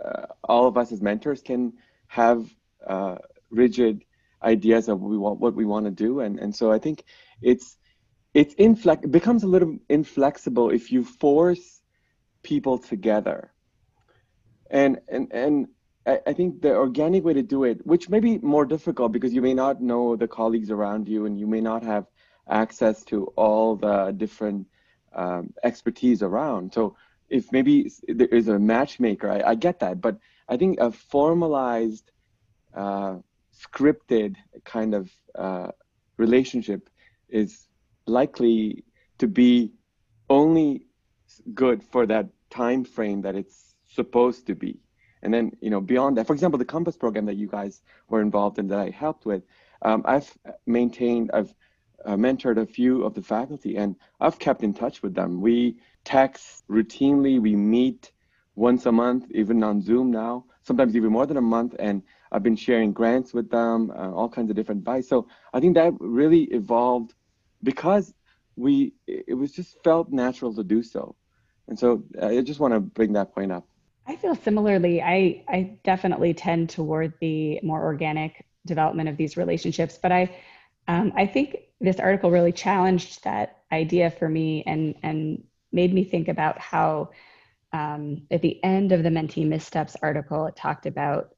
uh, 0.03 0.27
all 0.43 0.67
of 0.67 0.77
us 0.77 0.91
as 0.91 1.01
mentors 1.01 1.41
can 1.41 1.73
have 2.07 2.49
uh, 2.85 3.15
rigid 3.49 4.03
ideas 4.43 4.89
of 4.89 5.01
what 5.01 5.09
we 5.09 5.17
want, 5.17 5.39
what 5.39 5.55
we 5.55 5.65
want 5.65 5.85
to 5.85 5.91
do. 5.91 6.19
And, 6.21 6.39
and 6.39 6.55
so 6.55 6.71
I 6.71 6.79
think 6.79 7.03
it's, 7.41 7.77
it's 8.35 8.53
inflex 8.55 9.05
it 9.05 9.11
becomes 9.11 9.43
a 9.43 9.47
little 9.47 9.77
inflexible 9.89 10.69
if 10.69 10.91
you 10.91 11.03
force 11.03 11.81
people 12.43 12.77
together 12.77 13.51
and 14.69 14.99
and 15.07 15.31
and 15.31 15.67
I 16.05 16.33
think 16.33 16.61
the 16.61 16.75
organic 16.75 17.23
way 17.23 17.33
to 17.33 17.41
do 17.41 17.63
it 17.63 17.83
which 17.83 18.09
may 18.09 18.19
be 18.19 18.37
more 18.39 18.65
difficult 18.65 19.11
because 19.11 19.33
you 19.33 19.41
may 19.41 19.55
not 19.55 19.81
know 19.81 20.15
the 20.15 20.27
colleagues 20.27 20.69
around 20.69 21.07
you 21.07 21.25
and 21.25 21.39
you 21.39 21.47
may 21.47 21.61
not 21.61 21.81
have 21.83 22.05
access 22.47 23.03
to 23.05 23.25
all 23.35 23.75
the 23.75 24.13
different 24.15 24.67
um, 25.15 25.53
expertise 25.63 26.21
around. 26.21 26.73
So 26.73 26.95
if 27.29 27.51
maybe 27.51 27.91
there 28.07 28.27
is 28.27 28.47
a 28.47 28.59
matchmaker 28.59 29.29
I, 29.29 29.51
I 29.51 29.55
get 29.55 29.79
that. 29.79 30.01
But 30.01 30.17
i 30.47 30.57
think 30.57 30.79
a 30.79 30.91
formalized 30.91 32.11
uh, 32.73 33.15
scripted 33.63 34.35
kind 34.63 34.93
of 34.93 35.11
uh, 35.35 35.71
relationship 36.17 36.89
is 37.29 37.67
likely 38.05 38.83
to 39.17 39.27
be 39.27 39.71
only 40.29 40.85
good 41.53 41.81
for 41.83 42.05
that 42.05 42.27
time 42.49 42.83
frame 42.83 43.21
that 43.21 43.35
it's 43.35 43.75
supposed 43.87 44.45
to 44.47 44.55
be. 44.55 44.79
And 45.21 45.33
then 45.33 45.51
you 45.61 45.71
know 45.71 45.81
beyond 45.81 46.17
that 46.17 46.27
for 46.27 46.33
example 46.33 46.59
the 46.59 46.65
compass 46.65 46.97
program 46.97 47.25
that 47.25 47.35
you 47.35 47.47
guys 47.47 47.81
were 48.09 48.21
involved 48.21 48.59
in 48.59 48.67
that 48.67 48.79
i 48.79 48.89
helped 48.91 49.25
with 49.25 49.43
um, 49.81 50.03
i've 50.05 50.31
maintained 50.67 51.31
i've 51.33 51.53
uh, 52.05 52.15
mentored 52.15 52.57
a 52.61 52.65
few 52.65 53.03
of 53.03 53.13
the 53.13 53.21
faculty 53.21 53.77
and 53.77 53.95
i've 54.19 54.39
kept 54.39 54.63
in 54.63 54.73
touch 54.73 55.01
with 55.01 55.13
them. 55.13 55.41
We 55.41 55.77
text 56.03 56.63
routinely 56.69 57.41
we 57.41 57.55
meet 57.55 58.11
once 58.55 58.85
a 58.85 58.91
month 58.91 59.25
even 59.31 59.63
on 59.63 59.81
zoom 59.81 60.11
now 60.11 60.45
sometimes 60.63 60.95
even 60.95 61.11
more 61.11 61.25
than 61.25 61.37
a 61.37 61.41
month 61.41 61.75
and 61.79 62.01
i've 62.31 62.43
been 62.43 62.55
sharing 62.55 62.93
grants 62.93 63.33
with 63.33 63.49
them 63.49 63.91
uh, 63.91 64.11
all 64.11 64.29
kinds 64.29 64.49
of 64.49 64.55
different 64.55 64.79
advice. 64.79 65.07
So 65.07 65.27
i 65.53 65.59
think 65.59 65.75
that 65.75 65.93
really 65.99 66.43
evolved 66.45 67.13
because 67.63 68.13
we 68.55 68.93
it 69.07 69.37
was 69.37 69.51
just 69.51 69.83
felt 69.83 70.11
natural 70.11 70.53
to 70.55 70.63
do 70.63 70.81
so. 70.81 71.15
And 71.67 71.77
so 71.77 72.03
uh, 72.21 72.27
i 72.27 72.41
just 72.41 72.59
want 72.59 72.73
to 72.73 72.79
bring 72.79 73.13
that 73.13 73.33
point 73.33 73.51
up. 73.51 73.67
I 74.07 74.15
feel 74.15 74.35
similarly. 74.35 75.01
I 75.01 75.43
i 75.47 75.77
definitely 75.83 76.33
tend 76.33 76.69
toward 76.69 77.13
the 77.19 77.59
more 77.63 77.83
organic 77.83 78.45
development 78.65 79.09
of 79.09 79.17
these 79.17 79.37
relationships 79.37 79.99
but 80.01 80.11
i 80.11 80.29
um, 80.87 81.13
i 81.15 81.25
think 81.25 81.55
this 81.81 81.99
article 81.99 82.31
really 82.31 82.51
challenged 82.51 83.23
that 83.23 83.59
idea 83.71 84.09
for 84.09 84.29
me 84.29 84.63
and 84.65 84.95
and 85.03 85.43
made 85.71 85.93
me 85.93 86.03
think 86.03 86.27
about 86.27 86.57
how 86.59 87.09
um, 87.73 88.21
at 88.31 88.41
the 88.41 88.63
end 88.63 88.93
of 88.93 89.03
the 89.03 89.09
Mentee 89.09 89.45
Missteps 89.45 89.97
article, 90.01 90.45
it 90.45 90.55
talked 90.55 90.85
about 90.85 91.35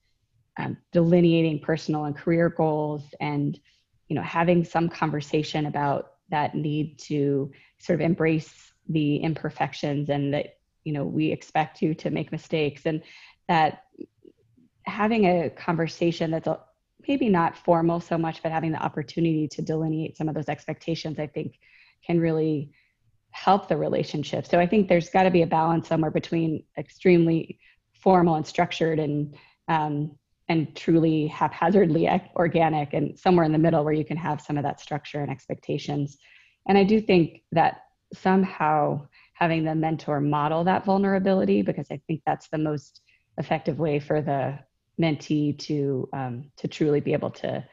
um, 0.57 0.77
delineating 0.91 1.59
personal 1.59 2.05
and 2.05 2.15
career 2.15 2.49
goals 2.49 3.03
and 3.19 3.59
you 4.07 4.15
know 4.15 4.21
having 4.21 4.63
some 4.63 4.89
conversation 4.89 5.65
about 5.65 6.13
that 6.29 6.55
need 6.55 6.99
to 6.99 7.51
sort 7.79 7.99
of 7.99 8.05
embrace 8.05 8.71
the 8.89 9.17
imperfections 9.17 10.09
and 10.09 10.33
that 10.33 10.57
you 10.83 10.93
know 10.93 11.03
we 11.03 11.31
expect 11.31 11.81
you 11.81 11.93
to 11.95 12.09
make 12.11 12.31
mistakes. 12.31 12.85
And 12.85 13.01
that 13.47 13.83
having 14.85 15.25
a 15.25 15.49
conversation 15.49 16.31
that's 16.31 16.47
maybe 17.07 17.29
not 17.29 17.57
formal 17.57 17.99
so 17.99 18.17
much 18.17 18.41
but 18.43 18.51
having 18.51 18.71
the 18.71 18.83
opportunity 18.83 19.47
to 19.47 19.61
delineate 19.61 20.17
some 20.17 20.27
of 20.27 20.35
those 20.35 20.49
expectations 20.49 21.19
i 21.19 21.27
think 21.27 21.59
can 22.05 22.19
really 22.19 22.71
help 23.31 23.67
the 23.67 23.77
relationship. 23.77 24.45
So 24.45 24.59
i 24.59 24.65
think 24.65 24.87
there's 24.87 25.09
got 25.09 25.23
to 25.23 25.31
be 25.31 25.43
a 25.43 25.47
balance 25.47 25.87
somewhere 25.87 26.11
between 26.11 26.63
extremely 26.77 27.59
formal 27.93 28.35
and 28.35 28.45
structured 28.45 28.99
and 28.99 29.35
um, 29.67 30.17
and 30.49 30.73
truly 30.75 31.27
haphazardly 31.27 32.09
organic 32.35 32.93
and 32.93 33.19
somewhere 33.19 33.45
in 33.45 33.51
the 33.51 33.57
middle 33.57 33.83
where 33.83 33.93
you 33.93 34.05
can 34.05 34.15
have 34.17 34.41
some 34.41 34.57
of 34.57 34.63
that 34.63 34.79
structure 34.79 35.21
and 35.21 35.31
expectations. 35.31 36.17
And 36.67 36.77
i 36.77 36.83
do 36.83 36.99
think 36.99 37.43
that 37.51 37.81
somehow 38.13 39.07
having 39.33 39.65
the 39.65 39.75
mentor 39.75 40.19
model 40.19 40.63
that 40.63 40.85
vulnerability 40.85 41.61
because 41.61 41.87
i 41.91 41.99
think 42.07 42.21
that's 42.25 42.47
the 42.47 42.57
most 42.57 43.01
effective 43.37 43.77
way 43.77 43.99
for 43.99 44.21
the 44.21 44.57
mentee 44.99 45.57
to 45.57 46.09
um, 46.13 46.51
to 46.57 46.67
truly 46.67 46.99
be 46.99 47.13
able 47.13 47.29
to 47.29 47.63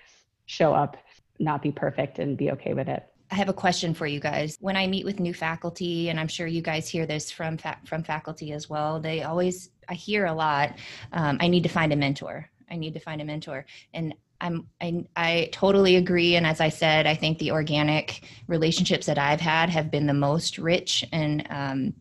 show 0.47 0.75
up 0.75 0.97
not 1.39 1.63
be 1.63 1.73
perfect 1.73 2.19
and 2.19 2.37
be 2.37 2.51
okay 2.51 2.75
with 2.75 2.89
it 2.89 3.05
I 3.31 3.37
have 3.37 3.49
a 3.49 3.55
question 3.55 3.95
for 3.95 4.07
you 4.07 4.21
guys. 4.21 4.57
When 4.61 4.77
I 4.77 4.87
meet 4.87 5.05
with 5.05 5.19
new 5.19 5.35
faculty, 5.35 6.09
and 6.09 6.21
I'm 6.21 6.29
sure 6.29 6.47
you 6.47 6.63
guys 6.63 6.89
hear 6.89 7.05
this 7.05 7.33
from 7.33 7.57
fa- 7.57 7.81
from 7.85 8.05
faculty 8.05 8.53
as 8.53 8.71
well, 8.71 9.01
they 9.01 9.23
always 9.23 9.71
I 9.89 9.95
hear 9.95 10.27
a 10.27 10.33
lot. 10.33 10.79
Um, 11.13 11.39
I 11.41 11.49
need 11.49 11.65
to 11.65 11.69
find 11.69 11.93
a 11.93 11.97
mentor. 11.97 12.49
I 12.71 12.77
need 12.77 12.95
to 12.95 13.01
find 13.01 13.21
a 13.21 13.25
mentor. 13.25 13.67
And 13.93 14.15
I'm 14.41 14.69
I, 14.81 15.05
I 15.17 15.49
totally 15.53 15.97
agree. 15.97 16.37
And 16.37 16.47
as 16.47 16.61
I 16.61 16.69
said, 16.69 17.07
I 17.07 17.15
think 17.15 17.39
the 17.39 17.51
organic 17.51 18.23
relationships 18.47 19.07
that 19.07 19.19
I've 19.19 19.41
had 19.41 19.69
have 19.71 19.91
been 19.91 20.07
the 20.07 20.15
most 20.15 20.59
rich 20.59 21.05
and 21.11 21.47
um, 21.51 21.95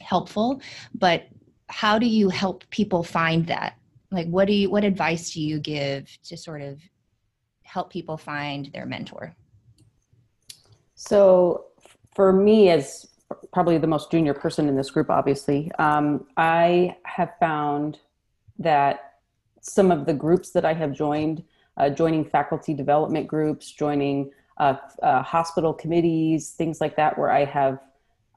helpful. 0.00 0.60
But 0.94 1.28
how 1.68 1.98
do 1.98 2.06
you 2.06 2.28
help 2.28 2.68
people 2.70 3.02
find 3.02 3.46
that? 3.46 3.78
Like, 4.10 4.26
what 4.26 4.46
do 4.46 4.52
you 4.52 4.70
what 4.70 4.84
advice 4.84 5.32
do 5.32 5.40
you 5.40 5.58
give 5.58 6.08
to 6.24 6.36
sort 6.36 6.62
of 6.62 6.80
help 7.62 7.92
people 7.92 8.16
find 8.16 8.70
their 8.72 8.86
mentor? 8.86 9.34
So, 10.94 11.66
for 12.14 12.32
me, 12.32 12.70
as 12.70 13.06
probably 13.52 13.78
the 13.78 13.86
most 13.86 14.10
junior 14.10 14.34
person 14.34 14.68
in 14.68 14.76
this 14.76 14.90
group, 14.90 15.10
obviously, 15.10 15.70
um, 15.78 16.26
I 16.36 16.96
have 17.04 17.32
found 17.38 18.00
that 18.58 19.14
some 19.60 19.90
of 19.90 20.06
the 20.06 20.14
groups 20.14 20.50
that 20.50 20.64
I 20.64 20.74
have 20.74 20.92
joined, 20.92 21.44
uh, 21.76 21.90
joining 21.90 22.24
faculty 22.24 22.74
development 22.74 23.26
groups, 23.28 23.70
joining 23.70 24.30
uh, 24.58 24.76
uh, 25.02 25.22
hospital 25.22 25.72
committees, 25.72 26.50
things 26.50 26.80
like 26.80 26.96
that, 26.96 27.16
where 27.18 27.30
I 27.30 27.44
have 27.44 27.78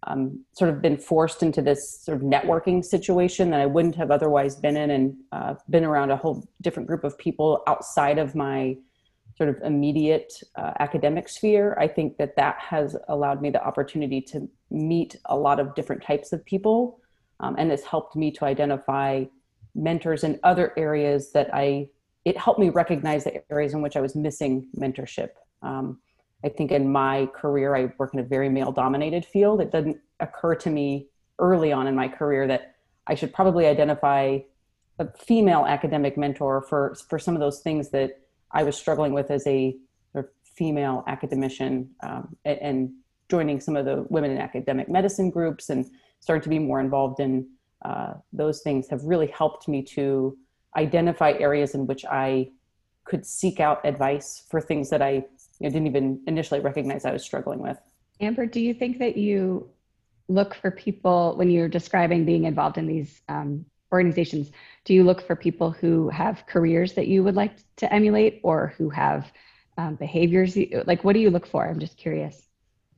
um, 0.08 0.44
sort 0.54 0.70
of 0.70 0.82
been 0.82 0.98
forced 0.98 1.44
into 1.44 1.62
this 1.62 2.02
sort 2.02 2.18
of 2.18 2.24
networking 2.24 2.84
situation 2.84 3.50
that 3.52 3.60
I 3.60 3.66
wouldn't 3.66 3.96
have 3.96 4.12
otherwise 4.12 4.56
been 4.56 4.78
in 4.78 4.92
and 4.92 5.16
uh, 5.32 5.56
been 5.70 5.84
around 5.84 6.12
a 6.12 6.18
whole 6.18 6.48
different 6.62 6.88
group 6.88 7.04
of 7.04 7.18
people 7.18 7.64
outside 7.68 8.18
of 8.18 8.36
my 8.36 8.76
sort 9.36 9.50
of 9.50 9.58
immediate 9.64 10.34
uh, 10.56 10.74
academic 10.80 11.28
sphere. 11.28 11.76
I 11.80 11.88
think 11.88 12.18
that 12.18 12.36
that 12.36 12.58
has 12.60 12.96
allowed 13.08 13.42
me 13.42 13.50
the 13.50 13.64
opportunity 13.64 14.22
to 14.22 14.48
meet 14.70 15.16
a 15.26 15.36
lot 15.36 15.60
of 15.60 15.74
different 15.76 16.04
types 16.04 16.34
of 16.34 16.46
people 16.46 17.00
um, 17.40 17.56
and 17.58 17.72
has 17.72 17.84
helped 17.84 18.16
me 18.16 18.32
to 18.32 18.46
identify 18.46 19.26
mentors 19.76 20.24
in 20.24 20.40
other 20.44 20.74
areas 20.78 21.32
that 21.32 21.50
I, 21.54 21.90
it 22.26 22.38
helped 22.38 22.60
me 22.60 22.70
recognize 22.70 23.24
the 23.24 23.42
areas 23.52 23.74
in 23.74 23.82
which 23.82 23.96
I 23.96 24.02
was 24.02 24.16
missing 24.16 24.68
mentorship. 24.78 25.30
Um, 25.64 26.00
I 26.44 26.50
think 26.50 26.72
in 26.72 26.92
my 26.92 27.28
career, 27.34 27.76
I 27.76 27.94
work 27.98 28.14
in 28.14 28.20
a 28.20 28.24
very 28.24 28.50
male 28.50 28.72
dominated 28.72 29.26
field. 29.26 29.62
It 29.62 29.72
didn't 29.72 29.98
occur 30.20 30.56
to 30.56 30.70
me 30.70 31.08
early 31.40 31.72
on 31.72 31.88
in 31.88 31.96
my 31.96 32.08
career 32.08 32.48
that 32.48 32.76
I 33.08 33.16
should 33.16 33.34
probably 33.34 33.66
identify 33.66 34.40
a 35.00 35.08
female 35.18 35.66
academic 35.68 36.18
mentor 36.18 36.62
for, 36.62 36.96
for 37.10 37.18
some 37.18 37.34
of 37.34 37.40
those 37.40 37.60
things 37.62 37.90
that 37.90 38.20
I 38.52 38.64
was 38.64 38.78
struggling 38.78 39.14
with 39.14 39.32
as 39.32 39.48
a 39.48 39.76
female 40.56 41.04
academician 41.08 41.90
um, 42.02 42.36
and 42.46 42.92
joining 43.30 43.60
some 43.60 43.76
of 43.76 43.86
the 43.86 44.06
women 44.10 44.32
in 44.32 44.38
academic 44.38 44.90
medicine 44.90 45.30
groups 45.30 45.70
and 45.70 45.86
starting 46.20 46.44
to 46.44 46.50
be 46.50 46.60
more 46.60 46.80
involved 46.80 47.20
in 47.20 47.48
uh, 47.84 48.14
those 48.32 48.62
things 48.62 48.88
have 48.90 49.04
really 49.04 49.28
helped 49.28 49.68
me 49.68 49.82
to 49.82 50.38
identify 50.78 51.32
areas 51.34 51.76
in 51.76 51.86
which 51.86 52.06
I 52.06 52.52
could 53.04 53.26
seek 53.26 53.60
out 53.60 53.86
advice 53.86 54.44
for 54.50 54.62
things 54.62 54.90
that 54.90 55.02
I 55.02 55.26
know, 55.60 55.70
didn't 55.70 55.88
even 55.88 56.22
initially 56.28 56.60
recognize 56.60 57.06
I 57.06 57.12
was 57.12 57.24
struggling 57.24 57.60
with. 57.60 57.78
Amber, 58.20 58.46
do 58.46 58.60
you 58.60 58.74
think 58.74 59.00
that 59.00 59.18
you 59.18 59.70
look 60.28 60.56
for 60.56 60.72
people 60.72 61.36
when 61.36 61.50
you're 61.50 61.68
describing 61.68 62.26
being 62.26 62.46
involved 62.46 62.78
in 62.78 62.88
these 62.88 63.22
um, 63.30 63.66
organizations? 63.92 64.52
Do 64.86 64.94
you 64.94 65.04
look 65.04 65.26
for 65.26 65.36
people 65.36 65.72
who 65.72 66.10
have 66.10 66.46
careers 66.48 66.94
that 66.94 67.08
you 67.08 67.24
would 67.24 67.36
like 67.36 67.58
to 67.78 67.94
emulate 67.94 68.40
or 68.44 68.74
who 68.78 68.90
have 68.90 69.32
um, 69.78 69.96
behaviors? 69.96 70.58
Like, 70.86 71.04
what 71.04 71.14
do 71.14 71.20
you 71.20 71.30
look 71.30 71.48
for? 71.48 71.68
I'm 71.68 71.80
just 71.80 71.98
curious. 71.98 72.48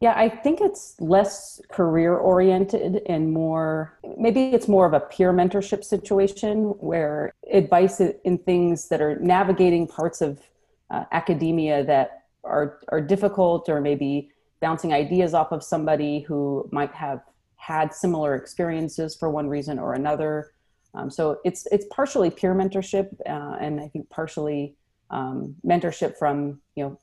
Yeah, 0.02 0.14
I 0.16 0.28
think 0.28 0.60
it's 0.62 0.96
less 1.00 1.62
career 1.72 2.16
oriented 2.16 3.02
and 3.08 3.32
more, 3.32 3.98
maybe 4.18 4.48
it's 4.48 4.68
more 4.68 4.86
of 4.86 4.94
a 4.94 5.00
peer 5.00 5.32
mentorship 5.32 5.84
situation 5.84 6.76
where 6.80 7.34
advice 7.52 8.02
in 8.02 8.38
things 8.40 8.90
that 8.90 9.02
are 9.02 9.18
navigating 9.20 9.88
parts 9.88 10.22
of 10.22 10.42
uh, 10.90 11.06
academia 11.12 11.84
that 11.86 12.25
are, 12.46 12.80
are 12.90 13.02
difficult 13.02 13.68
or 13.70 13.82
maybe 13.82 14.30
bouncing 14.62 14.94
ideas 14.94 15.34
off 15.34 15.52
of 15.52 15.64
somebody 15.64 16.22
who 16.22 16.68
might 16.72 16.94
have 16.94 17.22
had 17.58 17.94
similar 17.94 18.36
experiences 18.36 19.16
for 19.16 19.30
one 19.30 19.48
reason 19.48 19.80
or 19.80 19.94
another. 19.94 20.52
Um, 20.94 21.10
so 21.10 21.40
it's, 21.44 21.68
it's 21.72 21.86
partially 21.92 22.30
peer 22.30 22.56
mentorship 22.56 23.10
uh, 23.28 23.58
and 23.60 23.82
I 23.82 23.88
think 23.88 24.10
partially 24.10 24.76
um, 25.10 25.56
mentorship 25.66 26.18
from, 26.18 26.62
you 26.76 26.84
know, 26.84 27.00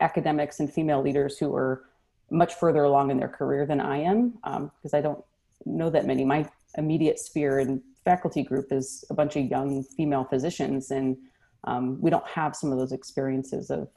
academics 0.00 0.60
and 0.60 0.72
female 0.72 1.02
leaders 1.02 1.38
who 1.38 1.54
are 1.54 1.84
much 2.30 2.54
further 2.54 2.84
along 2.84 3.10
in 3.10 3.18
their 3.18 3.28
career 3.28 3.66
than 3.66 3.80
I 3.80 3.98
am 3.98 4.30
because 4.30 4.94
um, 4.94 4.98
I 4.98 5.00
don't 5.00 5.22
know 5.66 5.90
that 5.90 6.06
many. 6.06 6.24
My 6.24 6.48
immediate 6.76 7.18
sphere 7.18 7.58
and 7.58 7.82
faculty 8.04 8.42
group 8.42 8.66
is 8.70 9.04
a 9.10 9.14
bunch 9.14 9.36
of 9.36 9.46
young 9.46 9.82
female 9.82 10.24
physicians, 10.24 10.90
and 10.90 11.16
um, 11.64 12.00
we 12.00 12.10
don't 12.10 12.26
have 12.26 12.56
some 12.56 12.72
of 12.72 12.78
those 12.78 12.92
experiences 12.92 13.70
of 13.70 13.88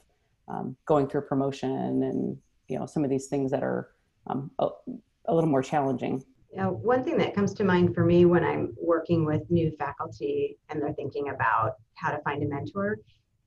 um, 0.48 0.76
going 0.86 1.08
through 1.08 1.22
promotion 1.22 2.02
and 2.02 2.36
you 2.68 2.78
know 2.78 2.86
some 2.86 3.04
of 3.04 3.10
these 3.10 3.26
things 3.26 3.50
that 3.50 3.62
are 3.62 3.90
um, 4.26 4.50
a, 4.58 4.68
a, 5.26 5.34
little 5.34 5.50
more 5.50 5.62
challenging. 5.62 6.24
Yeah, 6.52 6.68
one 6.68 7.02
thing 7.02 7.18
that 7.18 7.34
comes 7.34 7.52
to 7.54 7.64
mind 7.64 7.94
for 7.94 8.04
me 8.04 8.24
when 8.24 8.44
I'm 8.44 8.74
working 8.80 9.24
with 9.24 9.50
new 9.50 9.72
faculty 9.78 10.58
and 10.68 10.80
they're 10.80 10.94
thinking 10.94 11.30
about 11.30 11.72
how 11.94 12.10
to 12.10 12.22
find 12.22 12.42
a 12.42 12.46
mentor 12.46 12.98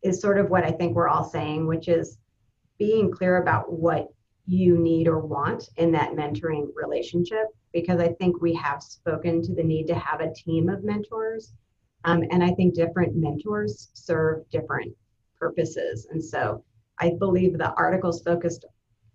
is 0.04 0.22
sort 0.22 0.38
of 0.38 0.50
what 0.50 0.64
I 0.64 0.72
think 0.72 0.96
we're 0.96 1.08
all 1.08 1.24
saying, 1.24 1.66
which 1.68 1.88
is 1.88 2.18
being 2.78 3.12
clear 3.12 3.38
about 3.38 3.72
what 3.72 4.08
you 4.46 4.78
need 4.78 5.08
or 5.08 5.20
want 5.20 5.70
in 5.78 5.92
that 5.92 6.12
mentoring 6.14 6.68
relationship 6.76 7.48
because 7.74 8.00
I 8.00 8.10
think 8.14 8.42
we 8.42 8.54
have 8.56 8.82
spoken 8.82 9.42
to 9.44 9.54
the 9.54 9.64
need 9.64 9.88
to 9.88 9.96
have 9.96 10.22
a 10.22 10.34
team 10.34 10.70
of 10.70 10.84
mentors. 10.84 11.54
Um, 12.06 12.24
and 12.32 12.44
I 12.44 12.52
think 12.52 12.74
different 12.74 13.16
mentors 13.16 13.90
serve 13.94 14.50
different 14.50 14.96
purposes. 15.38 16.08
And 16.12 16.24
so 16.24 16.64
I 17.00 17.12
believe 17.20 17.58
the 17.58 17.74
articles 17.74 18.22
focused, 18.22 18.66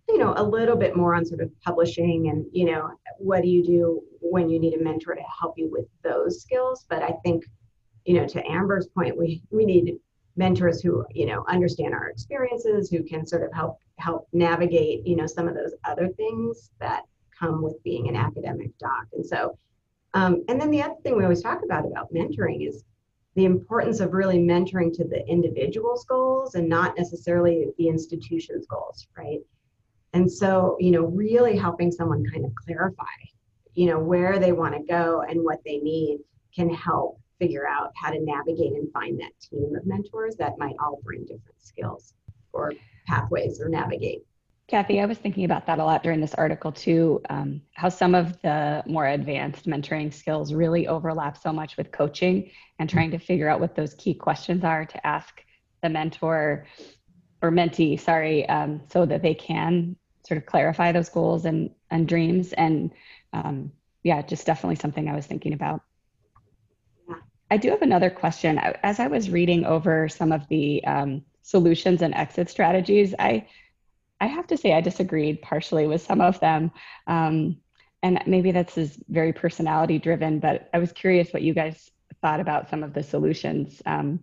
you 0.09 0.19
know, 0.19 0.35
a 0.37 0.43
little 0.43 0.77
bit 0.77 0.97
more 0.97 1.15
on 1.15 1.25
sort 1.25 1.41
of 1.41 1.51
publishing 1.61 2.29
and, 2.29 2.47
you 2.53 2.67
know, 2.67 2.91
what 3.19 3.43
do 3.43 3.49
you 3.49 3.65
do 3.65 4.03
when 4.21 4.49
you 4.49 4.59
need 4.59 4.75
a 4.75 4.83
mentor 4.83 5.15
to 5.15 5.23
help 5.41 5.55
you 5.57 5.71
with 5.71 5.87
those 6.03 6.43
skills. 6.43 6.87
But 6.89 7.03
I 7.03 7.15
think, 7.25 7.45
you 8.05 8.15
know, 8.15 8.27
to 8.27 8.51
Amber's 8.51 8.89
point, 8.89 9.17
we 9.17 9.43
we 9.51 9.65
need 9.65 9.99
mentors 10.37 10.81
who 10.81 11.05
you 11.11 11.27
know 11.27 11.45
understand 11.49 11.95
our 11.95 12.09
experiences 12.09 12.89
who 12.91 13.03
can 13.03 13.27
sort 13.27 13.43
of 13.43 13.53
help 13.53 13.79
help 13.99 14.27
navigate 14.33 15.07
you 15.07 15.17
know 15.17 15.27
some 15.27 15.49
of 15.49 15.55
those 15.55 15.75
other 15.85 16.09
things 16.17 16.71
that 16.81 17.03
come 17.39 17.63
with 17.63 17.83
being 17.83 18.09
an 18.09 18.17
academic 18.17 18.71
doc 18.79 19.07
and 19.13 19.25
so 19.25 19.57
um, 20.15 20.43
and 20.49 20.61
then 20.61 20.71
the 20.71 20.83
other 20.83 20.95
thing 21.03 21.17
we 21.17 21.23
always 21.23 21.43
talk 21.43 21.61
about 21.65 21.87
about 21.87 22.13
mentoring 22.13 22.67
is 22.67 22.85
the 23.35 23.45
importance 23.45 24.01
of 24.01 24.13
really 24.13 24.39
mentoring 24.39 24.93
to 24.95 25.05
the 25.05 25.27
individual's 25.27 26.05
goals 26.05 26.55
and 26.55 26.69
not 26.69 26.97
necessarily 26.97 27.69
the 27.79 27.89
institution's 27.89 28.67
goals 28.67 29.07
right 29.17 29.41
and 30.13 30.31
so 30.31 30.77
you 30.81 30.91
know 30.91 31.05
really 31.05 31.57
helping 31.57 31.91
someone 31.91 32.25
kind 32.31 32.45
of 32.45 32.55
clarify 32.55 33.05
you 33.75 33.87
know 33.87 33.99
where 33.99 34.39
they 34.39 34.53
want 34.53 34.75
to 34.75 34.83
go 34.83 35.23
and 35.29 35.43
what 35.43 35.61
they 35.65 35.79
need 35.79 36.19
can 36.55 36.73
help 36.73 37.19
figure 37.43 37.67
out 37.67 37.91
how 37.97 38.11
to 38.11 38.21
navigate 38.21 38.73
and 38.73 38.93
find 38.93 39.19
that 39.19 39.33
team 39.41 39.75
of 39.75 39.85
mentors 39.85 40.37
that 40.37 40.59
might 40.59 40.77
all 40.79 41.01
bring 41.03 41.23
different 41.23 41.61
skills 41.61 42.15
or 42.53 42.73
pathways 43.07 43.61
or 43.61 43.69
navigate. 43.69 44.23
Kathy, 44.73 45.03
I 45.03 45.05
was 45.05 45.19
thinking 45.19 45.45
about 45.45 45.67
that 45.67 45.81
a 45.81 45.85
lot 45.85 46.03
during 46.03 46.23
this 46.23 46.33
article 46.33 46.73
too. 46.73 47.21
Um, 47.29 47.61
how 47.75 47.91
some 47.91 48.15
of 48.15 48.41
the 48.41 48.83
more 48.87 49.07
advanced 49.07 49.67
mentoring 49.67 50.11
skills 50.11 50.55
really 50.55 50.89
overlap 50.89 51.37
so 51.37 51.53
much 51.53 51.77
with 51.77 51.93
coaching 51.93 52.51
and 52.79 52.89
trying 52.89 53.11
to 53.11 53.19
figure 53.19 53.51
out 53.51 53.61
what 53.61 53.77
those 53.77 53.93
key 53.93 54.15
questions 54.15 54.65
are 54.65 54.87
to 54.87 55.07
ask 55.07 55.45
the 55.83 55.91
mentor 55.91 56.65
or 57.43 57.51
mentee, 57.51 58.01
sorry, 58.01 58.49
um, 58.49 58.81
so 58.91 59.05
that 59.05 59.21
they 59.21 59.35
can 59.35 59.95
sort 60.27 60.39
of 60.39 60.47
clarify 60.47 60.91
those 60.91 61.11
goals 61.11 61.45
and, 61.45 61.69
and 61.91 62.09
dreams. 62.09 62.55
And 62.55 62.93
um, 63.35 63.73
yeah, 64.03 64.23
just 64.23 64.47
definitely 64.47 64.77
something 64.77 65.07
I 65.07 65.15
was 65.15 65.27
thinking 65.27 65.53
about. 65.53 65.83
I 67.51 67.59
do 67.59 67.69
have 67.69 67.83
another 67.83 68.09
question. 68.09 68.57
As 68.83 69.01
I 69.01 69.09
was 69.09 69.29
reading 69.29 69.67
over 69.67 70.09
some 70.09 70.33
of 70.33 70.49
the 70.49 70.83
um, 70.87 71.27
solutions 71.43 72.01
and 72.01 72.15
exit 72.15 72.49
strategies, 72.49 73.15
I 73.19 73.47
I 74.23 74.27
have 74.27 74.47
to 74.47 74.57
say 74.57 74.73
I 74.73 74.81
disagreed 74.81 75.43
partially 75.43 75.89
with 75.89 76.01
some 76.01 76.21
of 76.21 76.39
them. 76.39 76.71
Um, 77.09 77.57
and 78.05 78.23
maybe 78.27 78.53
that's 78.53 78.79
is 78.79 78.97
very 79.09 79.33
personality 79.33 79.99
driven, 79.99 80.39
but 80.39 80.71
I 80.73 80.79
was 80.79 80.93
curious 80.93 81.33
what 81.33 81.43
you 81.43 81.55
guys 81.55 81.91
thought 82.21 82.39
about 82.39 82.71
some 82.71 82.85
of 82.85 82.95
the 82.95 83.03
solutions. 83.03 83.83
Um, 83.85 84.21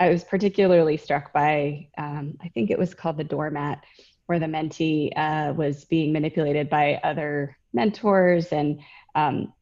I 0.00 0.08
was 0.08 0.24
particularly 0.24 0.96
struck 0.96 1.34
by, 1.34 1.88
um, 1.98 2.38
I 2.42 2.48
think 2.48 2.70
it 2.70 2.78
was 2.78 2.94
called 2.94 3.18
the 3.18 3.24
doormat, 3.24 3.84
where 4.24 4.38
the 4.38 4.46
mentee 4.46 5.12
uh, 5.16 5.52
was 5.52 5.84
being 5.84 6.14
manipulated 6.14 6.70
by 6.70 6.98
other 7.04 7.58
mentors. 7.74 8.52
And 8.52 8.80
um, 9.14 9.52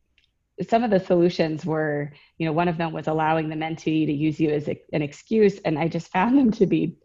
some 0.69 0.85
of 0.85 0.90
the 0.90 1.00
solutions 1.00 1.66
were, 1.66 2.12
you 2.38 2.47
know, 2.47 2.52
one 2.52 2.69
of 2.69 2.78
them 2.78 2.93
was 2.93 3.09
allowing 3.09 3.49
the 3.49 3.57
mentee 3.57 4.07
to 4.07 4.12
use 4.12 4.38
you 4.38 4.50
as 4.50 4.69
a, 4.69 4.81
an 4.93 5.02
excuse. 5.02 5.59
And 5.59 5.78
I 5.78 5.88
just 5.88 6.12
found 6.12 6.38
them 6.38 6.52
to 6.52 6.66
be 6.66 6.97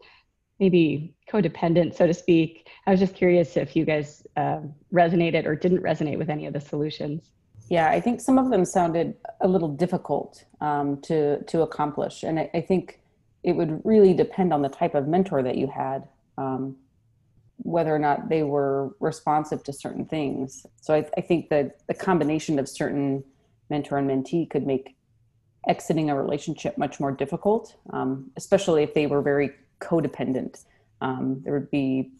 maybe 0.60 1.14
codependent, 1.28 1.96
so 1.96 2.06
to 2.06 2.14
speak. 2.14 2.68
I 2.86 2.90
was 2.90 3.00
just 3.00 3.14
curious 3.14 3.56
if 3.56 3.74
you 3.74 3.84
guys 3.84 4.26
uh, 4.36 4.60
resonated 4.92 5.46
or 5.46 5.56
didn't 5.56 5.82
resonate 5.82 6.18
with 6.18 6.28
any 6.28 6.46
of 6.46 6.52
the 6.52 6.60
solutions. 6.60 7.30
Yeah, 7.70 7.88
I 7.88 8.00
think 8.00 8.20
some 8.20 8.36
of 8.36 8.50
them 8.50 8.64
sounded 8.64 9.14
a 9.40 9.48
little 9.48 9.68
difficult 9.68 10.44
um, 10.60 11.00
to 11.02 11.42
to 11.44 11.62
accomplish, 11.62 12.22
and 12.22 12.38
I, 12.38 12.50
I, 12.52 12.60
think 12.60 13.00
it 13.44 13.52
would 13.52 13.80
really 13.84 14.12
depend 14.12 14.52
on 14.52 14.60
the 14.60 14.68
type 14.68 14.94
of 14.94 15.06
mentor 15.06 15.42
that 15.44 15.56
you 15.56 15.68
had, 15.68 16.06
um, 16.36 16.76
whether 17.58 17.94
or 17.94 17.98
not 17.98 18.28
they 18.28 18.42
were 18.42 18.94
responsive 18.98 19.62
to 19.64 19.72
certain 19.72 20.04
things. 20.04 20.66
So 20.80 20.94
I, 20.94 21.08
I 21.16 21.20
think 21.20 21.48
that 21.50 21.86
the 21.86 21.94
combination 21.94 22.58
of 22.58 22.68
certain 22.68 23.22
mentor 23.70 23.98
and 23.98 24.10
mentee 24.10 24.50
could 24.50 24.66
make 24.66 24.96
exiting 25.68 26.10
a 26.10 26.16
relationship 26.16 26.76
much 26.76 26.98
more 26.98 27.12
difficult, 27.12 27.76
um, 27.92 28.32
especially 28.36 28.82
if 28.82 28.94
they 28.94 29.06
were 29.06 29.22
very 29.22 29.52
codependent. 29.80 30.64
Um, 31.00 31.40
there 31.44 31.52
would 31.52 31.70
be 31.70 32.12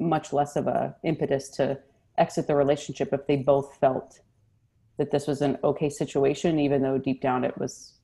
much 0.00 0.32
less 0.32 0.56
of 0.56 0.66
a 0.66 0.96
impetus 1.04 1.48
to 1.50 1.78
exit 2.18 2.46
the 2.46 2.54
relationship 2.54 3.12
if 3.12 3.26
they 3.26 3.36
both 3.36 3.76
felt 3.76 4.20
that 4.98 5.10
this 5.10 5.26
was 5.26 5.42
an 5.42 5.58
okay 5.64 5.88
situation, 5.88 6.58
even 6.58 6.82
though 6.82 6.98
deep 6.98 7.20
down 7.20 7.44
it 7.44 7.56
was 7.58 7.94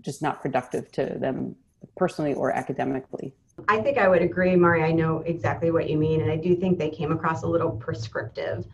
just 0.00 0.22
not 0.22 0.40
productive 0.40 0.90
to 0.92 1.16
them 1.18 1.54
personally 1.96 2.34
or 2.34 2.52
academically. 2.52 3.34
I 3.68 3.80
think 3.80 3.98
I 3.98 4.08
would 4.08 4.22
agree, 4.22 4.56
Mari. 4.56 4.82
I 4.82 4.92
know 4.92 5.18
exactly 5.18 5.70
what 5.70 5.88
you 5.90 5.98
mean, 5.98 6.22
and 6.22 6.30
I 6.30 6.36
do 6.36 6.56
think 6.56 6.78
they 6.78 6.90
came 6.90 7.12
across 7.12 7.42
a 7.42 7.46
little 7.46 7.70
prescriptive. 7.70 8.66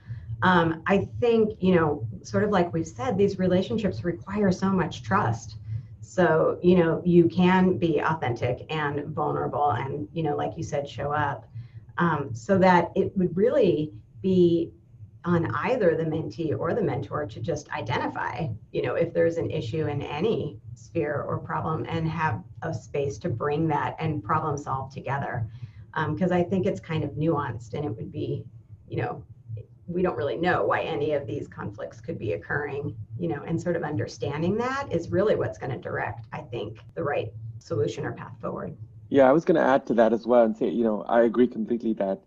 Um, 0.43 0.83
I 0.87 1.09
think, 1.21 1.61
you 1.61 1.75
know, 1.75 2.07
sort 2.23 2.45
of 2.45 2.51
like 2.51 2.73
we've 2.73 2.87
said, 2.87 3.19
these 3.19 3.39
relationships 3.39 4.05
require 4.05 4.53
so 4.53 4.71
much 4.71 5.03
trust. 5.03 5.57
So, 6.09 6.59
you 6.63 6.77
know, 6.77 7.03
you 7.05 7.29
can 7.29 7.77
be 7.77 8.01
authentic 8.01 8.65
and 8.71 9.05
vulnerable 9.09 9.73
and, 9.73 10.09
you 10.15 10.23
know, 10.23 10.35
like 10.35 10.57
you 10.57 10.63
said, 10.63 10.89
show 10.89 11.13
up 11.13 11.45
um, 11.99 12.35
so 12.35 12.57
that 12.61 12.91
it 12.97 13.15
would 13.15 13.37
really 13.37 13.93
be 14.23 14.73
on 15.27 15.55
either 15.55 15.95
the 15.97 16.05
mentee 16.05 16.59
or 16.59 16.73
the 16.73 16.81
mentor 16.81 17.27
to 17.27 17.41
just 17.41 17.71
identify, 17.73 18.47
you 18.73 18.81
know, 18.81 18.95
if 18.95 19.13
there's 19.13 19.37
an 19.37 19.51
issue 19.51 19.87
in 19.87 20.01
any 20.01 20.59
sphere 20.73 21.27
or 21.29 21.37
problem 21.37 21.85
and 21.87 22.09
have 22.09 22.43
a 22.63 22.73
space 22.73 23.19
to 23.19 23.29
bring 23.29 23.69
that 23.69 23.95
and 23.99 24.25
problem 24.25 24.57
solve 24.57 24.91
together. 24.91 25.47
Because 26.09 26.33
um, 26.33 26.39
I 26.39 26.43
think 26.43 26.65
it's 26.65 26.81
kind 26.81 27.05
of 27.05 27.11
nuanced 27.11 27.75
and 27.75 27.85
it 27.85 27.95
would 27.95 28.11
be, 28.11 28.47
you 28.89 29.03
know, 29.03 29.23
we 29.89 30.03
don't 30.03 30.17
really 30.17 30.37
know 30.37 30.65
why 30.65 30.83
any 30.83 31.13
of 31.13 31.27
these 31.27 31.49
conflicts 31.49 32.01
could 32.01 32.19
be 32.19 32.35
occurring, 32.35 32.95
you 33.19 33.29
know, 33.29 33.43
and 33.47 33.61
sort 33.61 33.75
of 33.75 33.83
understanding 33.83 34.57
that 34.59 34.93
is 34.93 35.11
really 35.11 35.35
what's 35.35 35.59
going 35.59 35.73
to 35.73 35.79
direct, 35.79 36.27
I 36.33 36.43
think, 36.43 36.79
the 36.95 37.03
right 37.03 37.33
solution 37.59 38.05
or 38.05 38.13
path 38.13 38.39
forward. 38.41 38.77
Yeah, 39.09 39.29
I 39.29 39.33
was 39.33 39.47
going 39.47 39.57
to 39.57 39.67
add 39.67 39.87
to 39.87 39.95
that 39.95 40.13
as 40.13 40.27
well 40.27 40.45
and 40.45 40.55
say, 40.55 40.69
you 40.69 40.85
know, 40.85 41.03
I 41.09 41.23
agree 41.23 41.49
completely 41.49 41.95
that 41.95 42.21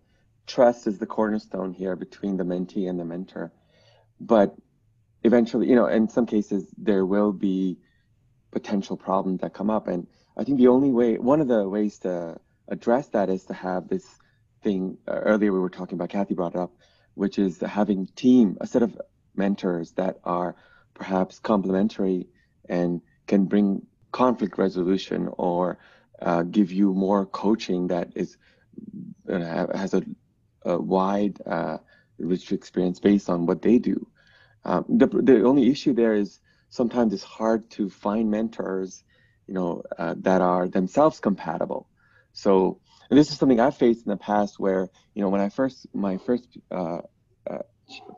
trust 0.48 0.88
is 0.88 0.98
the 0.98 1.06
cornerstone 1.06 1.72
here 1.72 1.94
between 1.94 2.36
the 2.36 2.44
mentee 2.44 2.90
and 2.90 2.98
the 2.98 3.04
mentor. 3.04 3.52
But 4.20 4.56
eventually, 5.22 5.68
you 5.68 5.76
know, 5.76 5.86
in 5.86 6.08
some 6.08 6.26
cases, 6.26 6.66
there 6.76 7.06
will 7.06 7.32
be 7.32 7.78
potential 8.50 8.96
problems 8.96 9.40
that 9.40 9.54
come 9.54 9.70
up. 9.70 9.86
And 9.86 10.08
I 10.36 10.42
think 10.42 10.58
the 10.58 10.66
only 10.66 10.90
way, 10.90 11.16
one 11.16 11.40
of 11.40 11.46
the 11.46 11.68
ways 11.68 12.00
to 12.00 12.40
address 12.66 13.06
that 13.08 13.30
is 13.30 13.44
to 13.44 13.54
have 13.54 13.88
this 13.88 14.04
thing, 14.62 14.98
earlier 15.06 15.52
we 15.52 15.60
were 15.60 15.70
talking 15.70 15.94
about, 15.94 16.08
Kathy 16.08 16.34
brought 16.34 16.54
it 16.56 16.60
up, 16.60 16.72
which 17.14 17.38
is 17.38 17.60
having 17.60 18.06
team, 18.16 18.56
a 18.60 18.66
set 18.66 18.82
of 18.82 19.00
mentors 19.34 19.92
that 19.92 20.18
are 20.24 20.54
perhaps 20.94 21.38
complementary 21.38 22.28
and 22.68 23.00
can 23.26 23.44
bring 23.44 23.82
conflict 24.12 24.58
resolution 24.58 25.28
or 25.38 25.78
uh, 26.20 26.42
give 26.42 26.70
you 26.70 26.92
more 26.92 27.26
coaching 27.26 27.88
that 27.88 28.12
is 28.14 28.36
uh, 29.28 29.66
has 29.76 29.94
a, 29.94 30.02
a 30.64 30.80
wide 30.80 31.38
uh, 31.46 31.78
rich 32.18 32.52
experience 32.52 33.00
based 33.00 33.28
on 33.28 33.46
what 33.46 33.62
they 33.62 33.78
do. 33.78 34.06
Um, 34.64 34.84
the, 34.88 35.06
the 35.06 35.44
only 35.44 35.70
issue 35.70 35.92
there 35.92 36.14
is 36.14 36.38
sometimes 36.68 37.12
it's 37.12 37.22
hard 37.22 37.68
to 37.70 37.90
find 37.90 38.30
mentors, 38.30 39.02
you 39.46 39.54
know, 39.54 39.82
uh, 39.98 40.14
that 40.18 40.40
are 40.40 40.68
themselves 40.68 41.20
compatible. 41.20 41.88
So 42.32 42.80
and 43.12 43.18
this 43.18 43.30
is 43.30 43.36
something 43.36 43.60
I've 43.60 43.76
faced 43.76 44.06
in 44.06 44.10
the 44.10 44.16
past 44.16 44.58
where, 44.58 44.88
you 45.12 45.20
know, 45.20 45.28
when 45.28 45.42
I 45.42 45.50
first, 45.50 45.86
my 45.92 46.16
first 46.16 46.56
uh, 46.70 47.02
uh, 47.46 47.58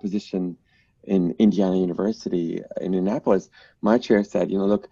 position 0.01 0.57
in 1.03 1.35
Indiana 1.41 1.77
University 1.77 2.63
in 2.81 2.95
Indianapolis, 2.95 3.51
my 3.83 3.99
chair 3.99 4.23
said, 4.23 4.53
you 4.53 4.57
know, 4.57 4.67
look, 4.67 4.89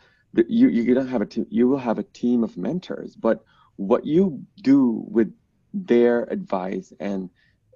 you 0.48 0.70
you 0.70 0.92
don't 0.92 1.06
have 1.06 1.22
a 1.22 1.26
team, 1.26 1.46
you 1.50 1.68
will 1.68 1.78
have 1.78 2.00
a 2.00 2.02
team 2.02 2.42
of 2.42 2.56
mentors, 2.56 3.14
but 3.14 3.44
what 3.76 4.04
you 4.04 4.42
do 4.60 5.04
with 5.06 5.32
their 5.72 6.24
advice 6.24 6.92
and 6.98 7.30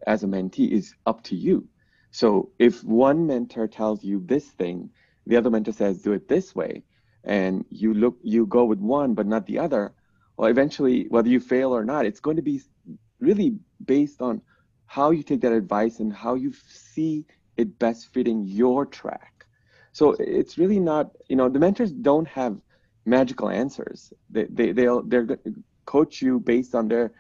as 0.05 0.25
a 0.25 0.27
mentee 0.27 0.73
is 0.73 0.97
up 1.07 1.23
to 1.23 1.37
you. 1.37 1.69
So 2.11 2.51
if 2.59 2.83
one 2.83 3.29
mentor 3.29 3.69
tells 3.69 4.03
you 4.03 4.21
this 4.27 4.49
thing, 4.49 4.91
the 5.29 5.37
other 5.37 5.51
mentor 5.51 5.71
says 5.71 6.03
do 6.03 6.13
it 6.13 6.27
this 6.27 6.57
way, 6.57 6.83
and 7.23 7.65
you 7.71 7.95
look 7.95 8.19
you 8.25 8.47
go 8.47 8.65
with 8.65 8.81
one 8.81 9.15
but 9.15 9.29
not 9.29 9.47
the 9.47 9.61
other, 9.61 9.95
well, 10.37 10.51
eventually, 10.51 11.07
whether 11.09 11.29
you 11.29 11.41
fail 11.41 11.75
or 11.75 11.85
not, 11.85 12.05
it's 12.05 12.21
going 12.21 12.37
to 12.37 12.43
be 12.43 12.61
really 13.21 13.59
based 13.85 14.21
on 14.21 14.43
how 14.87 15.11
you 15.11 15.23
take 15.23 15.41
that 15.41 15.53
advice 15.53 16.01
and 16.01 16.13
how 16.13 16.35
you 16.35 16.53
see 16.69 17.25
it 17.57 17.79
best 17.79 18.13
fitting 18.13 18.45
your 18.45 18.87
track. 18.87 19.47
So 19.93 20.15
it's 20.19 20.59
really 20.59 20.79
not, 20.79 21.11
you 21.29 21.37
know, 21.37 21.49
the 21.49 21.59
mentors 21.59 21.91
don't 21.91 22.29
have 22.29 22.59
magical 23.07 23.49
answers. 23.49 24.13
They, 24.29 24.45
they, 24.45 24.73
they'll, 24.73 25.03
they're 25.03 25.27
coach 25.87 26.21
you 26.21 26.39
based 26.41 26.75
on 26.75 26.89
their 26.89 27.13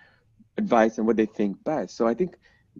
advice 0.58 0.98
and 0.98 1.06
what 1.06 1.16
they 1.16 1.26
think 1.26 1.62
best. 1.64 1.96
So 1.96 2.06
I 2.06 2.14
think 2.14 2.36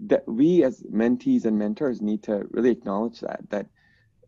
that 0.08 0.28
we 0.28 0.64
as 0.64 0.82
mentees 0.82 1.46
and 1.46 1.58
mentors 1.58 2.02
need 2.02 2.22
to 2.24 2.46
really 2.50 2.70
acknowledge 2.70 3.20
that, 3.20 3.40
that 3.48 3.66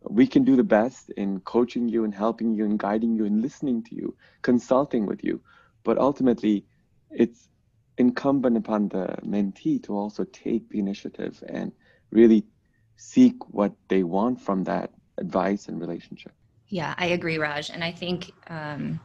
we 0.09 0.25
can 0.25 0.43
do 0.43 0.55
the 0.55 0.63
best 0.63 1.11
in 1.11 1.39
coaching 1.41 1.87
you 1.87 2.03
and 2.03 2.15
helping 2.15 2.55
you 2.55 2.65
and 2.65 2.79
guiding 2.79 3.13
you 3.13 3.25
and 3.25 3.41
listening 3.41 3.83
to 3.83 3.95
you, 3.95 4.15
consulting 4.41 5.05
with 5.05 5.23
you 5.23 5.39
but 5.83 5.97
ultimately 5.97 6.65
it's 7.11 7.49
incumbent 7.97 8.57
upon 8.57 8.89
the 8.89 9.17
mentee 9.23 9.81
to 9.83 9.95
also 9.95 10.23
take 10.23 10.69
the 10.69 10.79
initiative 10.79 11.43
and 11.47 11.71
really 12.11 12.45
seek 12.95 13.35
what 13.49 13.73
they 13.87 14.03
want 14.03 14.39
from 14.39 14.63
that 14.63 14.91
advice 15.17 15.67
and 15.67 15.79
relationship. 15.79 16.31
Yeah 16.67 16.93
i 16.97 17.07
agree 17.07 17.37
raj. 17.37 17.69
And 17.69 17.83
i 17.83 17.91
think 17.91 18.31
um, 18.47 18.99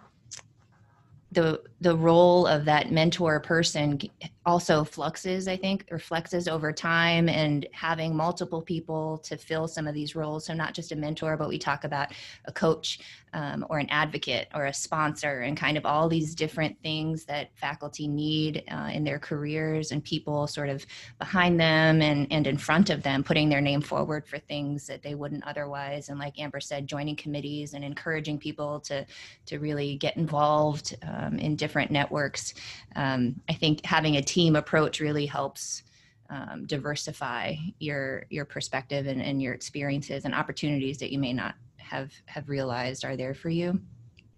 the 1.32 1.60
the 1.84 1.94
role 1.94 2.46
of 2.46 2.64
that 2.64 2.90
mentor 2.90 3.38
person 3.38 4.00
also 4.46 4.84
fluxes 4.84 5.46
i 5.46 5.54
think 5.54 5.84
or 5.90 5.98
flexes 5.98 6.50
over 6.50 6.72
time 6.72 7.28
and 7.28 7.66
having 7.72 8.16
multiple 8.16 8.62
people 8.62 9.18
to 9.18 9.36
fill 9.36 9.68
some 9.68 9.86
of 9.86 9.92
these 9.92 10.16
roles 10.16 10.46
so 10.46 10.54
not 10.54 10.72
just 10.72 10.92
a 10.92 10.96
mentor 10.96 11.36
but 11.36 11.46
we 11.46 11.58
talk 11.58 11.84
about 11.84 12.08
a 12.46 12.52
coach 12.52 13.00
um, 13.34 13.66
or 13.68 13.78
an 13.78 13.88
advocate 13.90 14.48
or 14.54 14.66
a 14.66 14.72
sponsor 14.72 15.40
and 15.40 15.56
kind 15.56 15.76
of 15.76 15.84
all 15.84 16.08
these 16.08 16.34
different 16.34 16.80
things 16.82 17.24
that 17.24 17.50
faculty 17.56 18.06
need 18.06 18.62
uh, 18.70 18.90
in 18.92 19.02
their 19.02 19.18
careers 19.18 19.90
and 19.90 20.04
people 20.04 20.46
sort 20.46 20.68
of 20.68 20.86
behind 21.18 21.58
them 21.58 22.00
and, 22.00 22.28
and 22.30 22.46
in 22.46 22.56
front 22.56 22.90
of 22.90 23.02
them 23.02 23.24
putting 23.24 23.48
their 23.48 23.60
name 23.60 23.80
forward 23.80 24.26
for 24.26 24.38
things 24.38 24.86
that 24.86 25.02
they 25.02 25.16
wouldn't 25.16 25.44
otherwise. 25.44 26.08
And 26.08 26.18
like 26.18 26.38
amber 26.38 26.60
said 26.60 26.86
joining 26.86 27.16
committees 27.16 27.74
and 27.74 27.84
encouraging 27.84 28.38
people 28.38 28.80
to 28.80 29.04
to 29.46 29.58
really 29.58 29.96
get 29.96 30.16
involved 30.16 30.96
um, 31.02 31.38
in 31.38 31.56
different 31.56 31.73
networks 31.90 32.54
um, 32.96 33.40
i 33.48 33.52
think 33.52 33.84
having 33.84 34.16
a 34.16 34.22
team 34.22 34.56
approach 34.56 35.00
really 35.00 35.26
helps 35.26 35.82
um, 36.30 36.64
diversify 36.66 37.54
your 37.78 38.24
your 38.30 38.44
perspective 38.44 39.06
and, 39.06 39.20
and 39.20 39.42
your 39.42 39.52
experiences 39.52 40.24
and 40.24 40.34
opportunities 40.34 40.98
that 40.98 41.12
you 41.12 41.18
may 41.18 41.32
not 41.32 41.54
have 41.78 42.12
have 42.26 42.48
realized 42.48 43.04
are 43.04 43.16
there 43.16 43.34
for 43.34 43.50
you. 43.50 43.80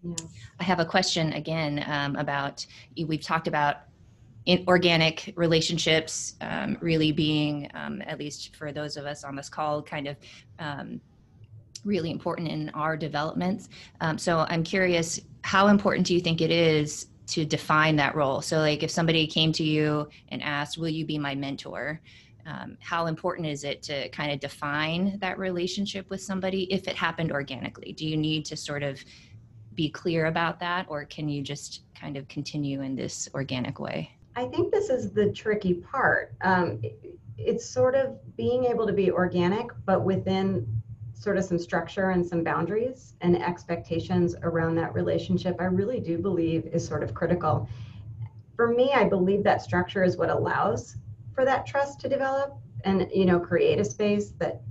Yeah. 0.03 0.15
I 0.61 0.65
have 0.65 0.81
a 0.81 0.85
question 0.85 1.33
again 1.33 1.85
um, 1.87 2.17
about 2.17 2.67
we've 3.07 3.23
talked 3.23 3.49
about 3.49 3.83
in 4.47 4.65
organic 4.69 5.33
relationships 5.37 6.35
um, 6.41 6.77
really 6.81 7.13
being 7.13 7.69
um, 7.75 8.03
at 8.07 8.19
least 8.19 8.55
for 8.55 8.73
those 8.73 8.97
of 8.97 9.05
us 9.05 9.25
on 9.25 9.35
this 9.35 9.49
call 9.49 9.83
kind 9.83 10.07
of 10.07 10.17
um, 10.59 11.01
really 11.85 12.11
important 12.11 12.49
in 12.49 12.69
our 12.71 12.97
developments 12.97 13.69
um, 14.01 14.19
so 14.19 14.47
i'm 14.49 14.63
curious 14.63 15.21
how 15.43 15.69
important 15.69 16.07
do 16.07 16.15
you 16.15 16.21
think 16.21 16.41
it 16.41 16.51
is 16.51 17.07
to 17.29 17.45
define 17.45 17.97
that 17.97 18.15
role. 18.15 18.41
So 18.41 18.59
like 18.59 18.83
if 18.83 18.91
somebody 18.91 19.27
came 19.27 19.53
to 19.53 19.65
you 19.65 20.09
and 20.29 20.43
asked 20.43 20.79
will 20.79 20.89
you 20.89 21.05
be 21.05 21.19
my 21.19 21.35
mentor? 21.35 22.01
Um, 22.47 22.79
how 22.81 23.07
important 23.07 23.49
is 23.49 23.65
it 23.65 23.83
to 23.85 24.09
kind 24.11 24.31
of 24.31 24.39
define 24.39 25.19
that 25.19 25.37
relationship 25.37 26.09
with 26.11 26.23
somebody 26.23 26.73
if 26.73 26.87
it 26.87 26.95
happened 26.95 27.33
organically? 27.33 27.93
Do 27.93 28.07
you 28.07 28.17
need 28.17 28.45
to 28.47 28.57
sort 28.57 28.85
of 28.85 29.05
be 29.75 29.91
clear 29.91 30.27
about 30.27 30.61
that 30.61 30.87
or 30.89 31.05
can 31.05 31.29
you 31.29 31.43
just 31.43 31.83
kind 31.95 32.17
of 32.17 32.29
continue 32.29 32.83
in 32.83 32.95
this 32.95 33.29
organic 33.35 33.81
way? 33.81 34.11
I 34.37 34.47
think 34.47 34.73
this 34.73 34.91
is 34.91 35.13
the 35.13 35.33
tricky 35.33 35.75
part. 35.75 36.35
Um, 36.43 36.81
it's 37.39 37.69
sort 37.69 37.95
of 37.95 38.19
being 38.37 38.65
able 38.65 38.87
to 38.87 38.93
be 38.93 39.11
organic, 39.11 39.67
but 39.85 40.05
within 40.05 40.67
sort 41.27 41.37
of 41.37 41.45
some 41.45 41.59
structure 41.59 42.11
and 42.11 42.25
some 42.25 42.45
boundaries 42.45 43.15
and 43.21 43.37
expectations 43.43 44.37
around 44.45 44.77
that 44.77 44.95
relationship, 44.95 45.57
I 45.59 45.65
really 45.65 45.99
do 45.99 46.19
believe 46.19 46.67
is 46.67 46.87
sort 46.87 47.03
of 47.03 47.15
critical. 47.15 47.69
For 48.55 48.69
me, 48.69 48.93
I 48.95 49.09
believe 49.09 49.43
that 49.43 49.61
structure 49.61 50.05
is 50.05 50.17
what 50.17 50.31
allows 50.31 50.99
for 51.35 51.45
that 51.45 51.67
trust 51.67 51.99
to 52.03 52.09
develop 52.09 52.57
and 52.85 53.09
you 53.13 53.25
know 53.25 53.41
create 53.41 53.81
a 53.81 53.85
space 53.85 54.35
that 54.39 54.63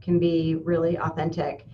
can 0.00 0.20
be 0.20 0.54
really 0.54 0.96
authentic. 0.98 1.66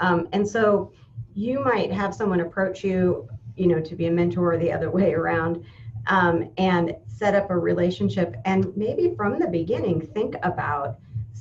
Um, 0.00 0.26
and 0.32 0.46
so 0.46 0.90
you 1.34 1.60
might 1.60 1.92
have 1.92 2.12
someone 2.12 2.40
approach 2.40 2.82
you, 2.82 3.28
you 3.56 3.68
know, 3.68 3.80
to 3.80 3.94
be 3.94 4.06
a 4.06 4.10
mentor 4.10 4.54
or 4.54 4.58
the 4.58 4.72
other 4.72 4.90
way 4.90 5.14
around 5.14 5.64
um, 6.08 6.50
and 6.58 6.92
set 7.06 7.36
up 7.36 7.50
a 7.50 7.56
relationship 7.56 8.34
and 8.44 8.76
maybe 8.76 9.14
from 9.14 9.38
the 9.38 9.46
beginning 9.46 10.00
think 10.00 10.34
about 10.42 10.98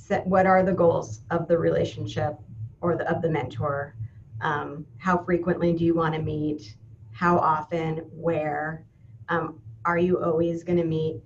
set, 0.08 0.26
what 0.28 0.46
are 0.46 0.64
the 0.64 0.74
goals 0.74 1.22
of 1.32 1.48
the 1.48 1.58
relationship 1.58 2.38
or 2.82 2.96
the, 2.96 3.10
of 3.10 3.22
the 3.22 3.30
mentor? 3.30 3.96
Um, 4.42 4.86
how 4.98 5.18
frequently 5.24 5.74
do 5.74 5.84
you 5.84 5.96
want 5.96 6.14
to 6.14 6.22
meet? 6.22 6.76
How 7.12 7.38
often? 7.38 7.98
Where? 8.12 8.86
Um, 9.30 9.60
are 9.86 9.98
you 9.98 10.22
always 10.22 10.64
going 10.64 10.78
to 10.78 10.84
meet 10.84 11.22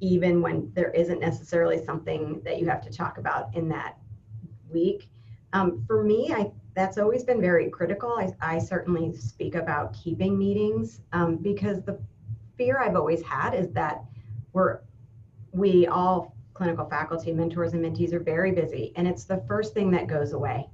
even 0.00 0.42
when 0.42 0.70
there 0.74 0.90
isn't 0.90 1.20
necessarily 1.20 1.84
something 1.84 2.40
that 2.44 2.58
you 2.58 2.68
have 2.68 2.82
to 2.82 2.90
talk 2.90 3.18
about 3.18 3.54
in 3.56 3.68
that 3.70 3.98
week? 4.70 5.08
Um, 5.52 5.84
for 5.86 6.02
me 6.02 6.32
i 6.32 6.50
that's 6.74 6.96
always 6.96 7.22
been 7.22 7.40
very 7.40 7.68
critical. 7.68 8.12
I, 8.12 8.32
I 8.40 8.58
certainly 8.58 9.14
speak 9.14 9.54
about 9.54 9.92
keeping 9.92 10.38
meetings 10.38 11.02
um, 11.12 11.36
because 11.36 11.82
the 11.82 12.00
fear 12.56 12.78
I've 12.78 12.96
always 12.96 13.22
had 13.22 13.54
is 13.54 13.70
that 13.72 14.02
we're 14.54 14.80
we 15.52 15.86
all 15.86 16.34
clinical 16.62 16.84
faculty 16.84 17.32
mentors 17.32 17.72
and 17.72 17.84
mentees 17.84 18.12
are 18.12 18.20
very 18.20 18.52
busy 18.52 18.92
and 18.94 19.08
it's 19.08 19.24
the 19.24 19.42
first 19.48 19.74
thing 19.74 19.90
that 19.90 20.06
goes 20.06 20.32
away 20.32 20.68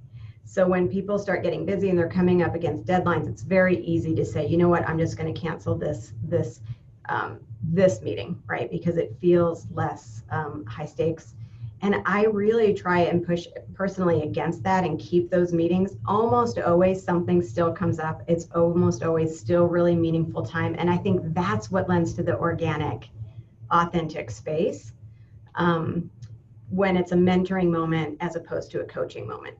so 0.44 0.68
when 0.68 0.86
people 0.86 1.18
start 1.18 1.42
getting 1.42 1.64
busy 1.64 1.88
and 1.88 1.98
they're 1.98 2.10
coming 2.10 2.42
up 2.42 2.54
against 2.54 2.84
deadlines 2.84 3.26
it's 3.26 3.40
very 3.40 3.78
easy 3.78 4.14
to 4.14 4.22
say 4.22 4.46
you 4.46 4.58
know 4.58 4.68
what 4.68 4.86
i'm 4.86 4.98
just 4.98 5.16
going 5.16 5.32
to 5.32 5.40
cancel 5.40 5.74
this 5.74 6.12
this 6.24 6.60
um, 7.08 7.40
this 7.62 8.02
meeting 8.02 8.38
right 8.46 8.70
because 8.70 8.98
it 8.98 9.16
feels 9.18 9.66
less 9.72 10.24
um, 10.30 10.62
high 10.66 10.84
stakes 10.84 11.32
and 11.80 12.02
I 12.04 12.24
really 12.24 12.74
try 12.74 13.02
and 13.02 13.24
push 13.24 13.46
personally 13.72 14.22
against 14.22 14.64
that 14.64 14.82
and 14.82 14.98
keep 14.98 15.30
those 15.30 15.52
meetings. 15.52 15.94
Almost 16.06 16.58
always 16.58 17.00
something 17.00 17.40
still 17.40 17.72
comes 17.72 18.00
up. 18.00 18.22
It's 18.26 18.48
almost 18.52 19.04
always 19.04 19.38
still 19.38 19.66
really 19.66 19.94
meaningful 19.94 20.42
time. 20.42 20.74
And 20.76 20.90
I 20.90 20.96
think 20.96 21.20
that's 21.32 21.70
what 21.70 21.88
lends 21.88 22.14
to 22.14 22.24
the 22.24 22.36
organic, 22.36 23.08
authentic 23.70 24.28
space 24.32 24.92
um, 25.58 26.10
when 26.70 26.96
it's 26.96 27.12
a 27.12 27.16
mentoring 27.16 27.70
moment 27.70 28.16
as 28.20 28.36
opposed 28.36 28.70
to 28.70 28.80
a 28.80 28.84
coaching 28.84 29.26
moment. 29.26 29.56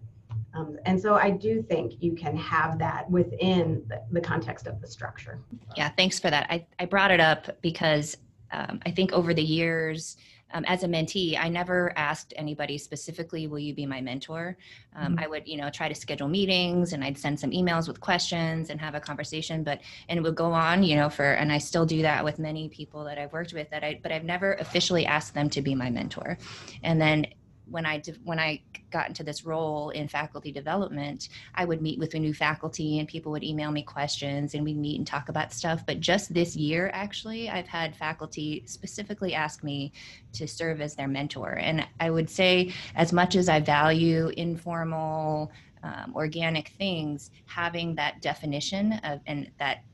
Um, 0.55 0.79
and 0.87 1.01
so 1.01 1.15
I 1.15 1.31
do 1.31 1.63
think 1.63 1.95
you 2.01 2.15
can 2.15 2.37
have 2.37 2.79
that 2.79 3.09
within 3.11 3.85
the, 3.87 4.03
the, 4.11 4.21
context 4.21 4.67
of 4.67 4.81
the 4.81 4.87
structure. 4.87 5.39
Yeah, 5.77 5.91
thanks 5.91 6.19
for 6.19 6.31
that. 6.31 6.47
I, 6.51 6.67
I 6.79 6.87
brought 6.87 7.11
it 7.11 7.21
up 7.21 7.61
because 7.61 8.17
um, 8.51 8.81
I 8.87 8.91
think 8.91 9.13
over 9.13 9.35
the 9.35 9.43
years, 9.43 10.17
um, 10.53 10.65
as 10.67 10.83
a 10.83 10.87
mentee, 10.87 11.39
I 11.39 11.49
never 11.49 11.93
asked 11.97 12.33
anybody 12.37 12.79
specifically, 12.79 13.47
will 13.47 13.59
you 13.59 13.75
be 13.75 13.87
my 13.87 14.01
mentor? 14.01 14.57
Um, 14.97 15.13
mm-hmm. 15.13 15.25
I 15.25 15.27
would, 15.27 15.47
you 15.47 15.57
know, 15.57 15.71
try 15.71 15.89
to 15.89 15.95
schedule 15.95 16.29
meetings 16.29 16.93
and 16.93 17.05
I'd 17.05 17.19
send 17.19 17.39
some 17.39 17.51
emails 17.51 17.87
with 17.87 18.01
questions 18.01 18.71
and 18.71 18.81
have 18.81 18.95
a 18.95 19.01
conversation, 19.01 19.63
but, 19.63 19.81
and 20.09 20.19
it 20.19 20.23
would 20.23 20.35
go 20.35 20.53
on, 20.53 20.83
you 20.83 20.97
know, 20.97 21.11
for, 21.11 21.33
and 21.33 21.53
I 21.53 21.59
still 21.59 21.85
do 21.87 22.03
that 22.03 22.25
with 22.25 22.39
many 22.39 22.69
people 22.69 23.05
that 23.05 23.19
I've 23.19 23.33
worked 23.33 23.53
with 23.53 23.69
that 23.71 23.85
I, 23.85 24.01
but 24.03 24.11
I've 24.11 24.25
never 24.25 24.55
officially 24.55 25.05
asked 25.07 25.35
them 25.35 25.51
to 25.51 25.63
be 25.63 25.75
my 25.75 25.91
mentor. 25.91 26.39
And 26.83 27.01
then 27.01 27.27
when 27.71 27.87
I 27.87 28.03
when 28.25 28.39
I 28.39 28.63
got 28.91 29.09
into 29.09 29.23
this 29.23 29.45
role 29.45 29.91
in 29.91 30.09
faculty 30.09 30.51
development, 30.51 31.29
I 31.55 31.65
would 31.65 31.83
meet 31.83 31.99
with 31.99 32.15
a 32.15 32.19
new 32.19 32.35
faculty 32.35 32.99
and 32.99 33.09
people 33.09 33.33
would 33.33 33.45
email 33.45 33.71
me 33.71 33.83
questions 33.83 34.55
and 34.55 34.65
we'd 34.65 34.79
meet 34.79 34.99
and 34.99 35.07
talk 35.07 35.29
about 35.29 35.53
stuff. 35.53 35.85
But 35.87 36.01
just 36.01 36.33
this 36.33 36.57
year, 36.57 36.91
actually, 36.93 37.51
I've 37.51 37.69
had 37.69 37.95
faculty 37.97 38.63
specifically 38.67 39.35
ask 39.35 39.63
me 39.63 39.93
to 40.35 40.47
serve 40.47 40.81
as 40.81 40.95
their 40.95 41.09
mentor. 41.09 41.59
And 41.61 41.87
I 42.01 42.11
would 42.11 42.31
say, 42.31 42.73
as 42.95 43.13
much 43.13 43.37
as 43.37 43.49
I 43.49 43.61
value 43.61 44.29
informal, 44.37 45.53
um, 45.83 46.13
organic 46.15 46.69
things, 46.79 47.31
having 47.47 47.95
that 47.97 48.21
definition 48.23 48.95
of 49.05 49.21
and 49.27 49.51
that 49.59 49.85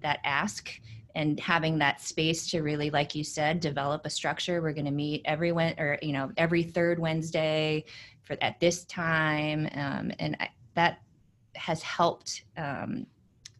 that 0.00 0.20
ask 0.22 0.70
and 1.14 1.38
having 1.38 1.78
that 1.78 2.00
space 2.00 2.50
to 2.50 2.62
really 2.62 2.90
like 2.90 3.14
you 3.14 3.22
said 3.22 3.60
develop 3.60 4.04
a 4.04 4.10
structure. 4.10 4.60
We're 4.60 4.72
going 4.72 4.84
to 4.86 4.90
meet 4.90 5.22
every 5.24 5.50
or 5.50 5.98
you 6.02 6.12
know 6.12 6.32
every 6.36 6.62
third 6.62 6.98
wednesday 6.98 7.84
for 8.22 8.36
at 8.40 8.58
this 8.58 8.84
time 8.84 9.68
um, 9.74 10.10
and 10.18 10.36
I, 10.40 10.48
that 10.74 11.00
has 11.54 11.82
helped 11.82 12.44
um, 12.56 13.06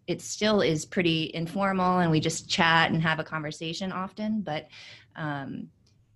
it 0.07 0.21
still 0.21 0.61
is 0.61 0.85
pretty 0.85 1.31
informal 1.35 2.01
and 2.01 2.11
we 2.11 2.21
just 2.21 2.49
chat 2.49 2.91
and 2.91 3.03
have 3.03 3.19
a 3.19 3.25
conversation 3.25 3.93
often 3.93 4.41
but 4.41 4.69
um, 5.17 5.69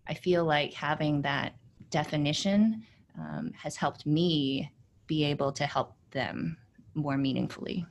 i 0.09 0.14
feel 0.14 0.44
like 0.44 0.72
having 0.74 1.22
that 1.22 1.55
definition 1.90 2.83
um, 3.18 3.53
has 3.57 3.77
helped 3.77 4.07
me 4.07 4.70
be 5.07 5.24
able 5.24 5.53
to 5.53 5.66
help 5.66 5.94
them 6.11 6.57
more 6.94 7.16
meaningfully 7.16 7.87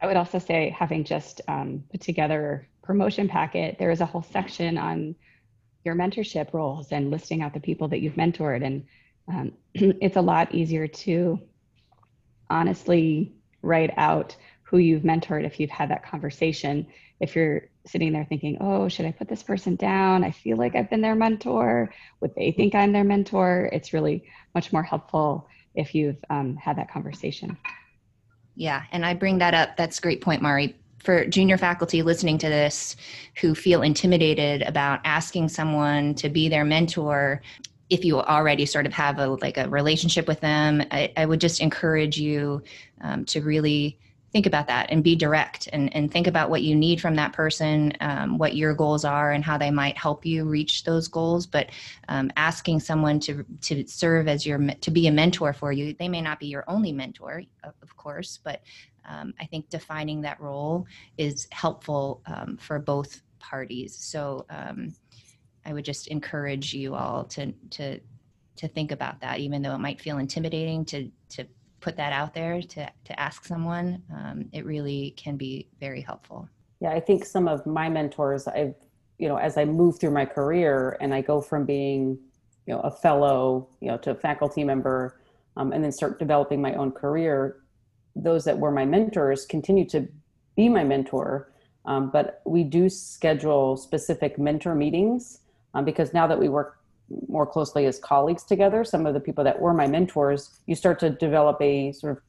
I 0.00 0.06
would 0.06 0.16
also 0.16 0.38
say, 0.38 0.74
having 0.76 1.04
just 1.04 1.40
um, 1.46 1.84
put 1.90 2.00
together 2.00 2.68
promotion 2.82 3.28
packet, 3.28 3.76
there 3.78 3.90
is 3.90 4.00
a 4.00 4.06
whole 4.06 4.22
section 4.22 4.78
on 4.78 5.14
your 5.84 5.94
mentorship 5.94 6.52
roles 6.52 6.92
and 6.92 7.10
listing 7.10 7.42
out 7.42 7.54
the 7.54 7.60
people 7.60 7.88
that 7.88 8.00
you've 8.00 8.14
mentored, 8.14 8.64
and 8.64 8.86
um, 9.28 9.52
it's 9.74 10.16
a 10.16 10.22
lot 10.22 10.54
easier 10.54 10.86
to 10.86 11.38
honestly 12.48 13.34
write 13.62 13.92
out 13.96 14.36
who 14.62 14.78
you've 14.78 15.02
mentored 15.02 15.44
if 15.44 15.60
you've 15.60 15.70
had 15.70 15.90
that 15.90 16.04
conversation. 16.04 16.86
If 17.18 17.36
you're 17.36 17.68
sitting 17.86 18.12
there 18.12 18.24
thinking, 18.24 18.58
"Oh, 18.60 18.88
should 18.88 19.06
I 19.06 19.12
put 19.12 19.28
this 19.28 19.42
person 19.42 19.76
down? 19.76 20.24
I 20.24 20.30
feel 20.30 20.56
like 20.56 20.74
I've 20.74 20.90
been 20.90 21.02
their 21.02 21.14
mentor. 21.14 21.92
Would 22.20 22.34
they 22.34 22.52
think 22.52 22.74
I'm 22.74 22.92
their 22.92 23.04
mentor?" 23.04 23.68
It's 23.72 23.92
really 23.92 24.24
much 24.54 24.72
more 24.72 24.82
helpful 24.82 25.48
if 25.74 25.94
you've 25.94 26.22
um, 26.30 26.56
had 26.56 26.78
that 26.78 26.90
conversation. 26.90 27.58
Yeah, 28.60 28.82
and 28.92 29.06
I 29.06 29.14
bring 29.14 29.38
that 29.38 29.54
up. 29.54 29.78
That's 29.78 29.98
a 29.98 30.02
great 30.02 30.20
point, 30.20 30.42
Mari. 30.42 30.76
For 30.98 31.24
junior 31.24 31.56
faculty 31.56 32.02
listening 32.02 32.36
to 32.36 32.48
this 32.50 32.94
who 33.40 33.54
feel 33.54 33.80
intimidated 33.80 34.60
about 34.60 35.00
asking 35.06 35.48
someone 35.48 36.14
to 36.16 36.28
be 36.28 36.50
their 36.50 36.66
mentor, 36.66 37.40
if 37.88 38.04
you 38.04 38.20
already 38.20 38.66
sort 38.66 38.84
of 38.84 38.92
have 38.92 39.18
a 39.18 39.28
like 39.28 39.56
a 39.56 39.66
relationship 39.70 40.28
with 40.28 40.40
them, 40.40 40.82
I, 40.90 41.10
I 41.16 41.24
would 41.24 41.40
just 41.40 41.62
encourage 41.62 42.18
you 42.18 42.62
um, 43.00 43.24
to 43.24 43.40
really 43.40 43.98
think 44.32 44.46
about 44.46 44.66
that 44.68 44.86
and 44.90 45.02
be 45.02 45.16
direct 45.16 45.68
and, 45.72 45.94
and 45.94 46.10
think 46.10 46.26
about 46.26 46.50
what 46.50 46.62
you 46.62 46.76
need 46.76 47.00
from 47.00 47.16
that 47.16 47.32
person, 47.32 47.92
um, 48.00 48.38
what 48.38 48.54
your 48.54 48.74
goals 48.74 49.04
are, 49.04 49.32
and 49.32 49.44
how 49.44 49.58
they 49.58 49.70
might 49.70 49.96
help 49.96 50.24
you 50.24 50.44
reach 50.44 50.84
those 50.84 51.08
goals. 51.08 51.46
But 51.46 51.70
um, 52.08 52.30
asking 52.36 52.80
someone 52.80 53.18
to 53.20 53.44
to 53.62 53.86
serve 53.86 54.28
as 54.28 54.46
your 54.46 54.58
to 54.58 54.90
be 54.90 55.06
a 55.06 55.12
mentor 55.12 55.52
for 55.52 55.72
you, 55.72 55.94
they 55.94 56.08
may 56.08 56.20
not 56.20 56.38
be 56.38 56.46
your 56.46 56.64
only 56.68 56.92
mentor, 56.92 57.42
of 57.64 57.96
course, 57.96 58.38
but 58.42 58.62
um, 59.04 59.34
I 59.40 59.46
think 59.46 59.68
defining 59.68 60.20
that 60.22 60.40
role 60.40 60.86
is 61.18 61.48
helpful 61.50 62.22
um, 62.26 62.56
for 62.56 62.78
both 62.78 63.22
parties. 63.40 63.96
So 63.96 64.46
um, 64.50 64.94
I 65.64 65.72
would 65.72 65.84
just 65.84 66.06
encourage 66.08 66.72
you 66.72 66.94
all 66.94 67.24
to 67.24 67.52
to 67.70 68.00
to 68.56 68.68
think 68.68 68.92
about 68.92 69.20
that, 69.20 69.38
even 69.38 69.62
though 69.62 69.74
it 69.74 69.78
might 69.78 70.00
feel 70.00 70.18
intimidating 70.18 70.84
to 70.86 71.10
to 71.30 71.46
put 71.80 71.96
that 71.96 72.12
out 72.12 72.34
there 72.34 72.60
to, 72.60 72.90
to 73.04 73.20
ask 73.20 73.44
someone, 73.44 74.02
um, 74.14 74.48
it 74.52 74.64
really 74.64 75.14
can 75.16 75.36
be 75.36 75.68
very 75.80 76.00
helpful. 76.00 76.48
Yeah, 76.80 76.92
I 76.92 77.00
think 77.00 77.24
some 77.24 77.48
of 77.48 77.66
my 77.66 77.88
mentors, 77.88 78.46
I've 78.46 78.74
you 79.20 79.28
know, 79.28 79.36
as 79.36 79.58
I 79.58 79.66
move 79.66 80.00
through 80.00 80.12
my 80.12 80.24
career 80.24 80.96
and 81.00 81.12
I 81.12 81.20
go 81.20 81.42
from 81.42 81.66
being, 81.66 82.18
you 82.66 82.74
know, 82.74 82.80
a 82.80 82.90
fellow, 82.90 83.68
you 83.80 83.88
know, 83.88 83.98
to 83.98 84.12
a 84.12 84.14
faculty 84.14 84.64
member, 84.64 85.20
um, 85.58 85.72
and 85.72 85.84
then 85.84 85.92
start 85.92 86.18
developing 86.18 86.62
my 86.62 86.72
own 86.74 86.90
career, 86.90 87.60
those 88.16 88.44
that 88.46 88.58
were 88.58 88.70
my 88.70 88.86
mentors 88.86 89.44
continue 89.44 89.86
to 89.90 90.08
be 90.56 90.70
my 90.70 90.84
mentor. 90.84 91.52
Um, 91.84 92.10
but 92.10 92.40
we 92.46 92.64
do 92.64 92.88
schedule 92.88 93.76
specific 93.76 94.38
mentor 94.38 94.74
meetings 94.74 95.40
um, 95.74 95.84
because 95.84 96.14
now 96.14 96.26
that 96.26 96.38
we 96.38 96.48
work 96.48 96.78
more 97.28 97.46
closely 97.46 97.86
as 97.86 97.98
colleagues 97.98 98.44
together, 98.44 98.84
some 98.84 99.06
of 99.06 99.14
the 99.14 99.20
people 99.20 99.44
that 99.44 99.60
were 99.60 99.74
my 99.74 99.86
mentors, 99.86 100.60
you 100.66 100.74
start 100.74 100.98
to 101.00 101.10
develop 101.10 101.60
a 101.60 101.92
sort 101.92 102.16
of 102.16 102.22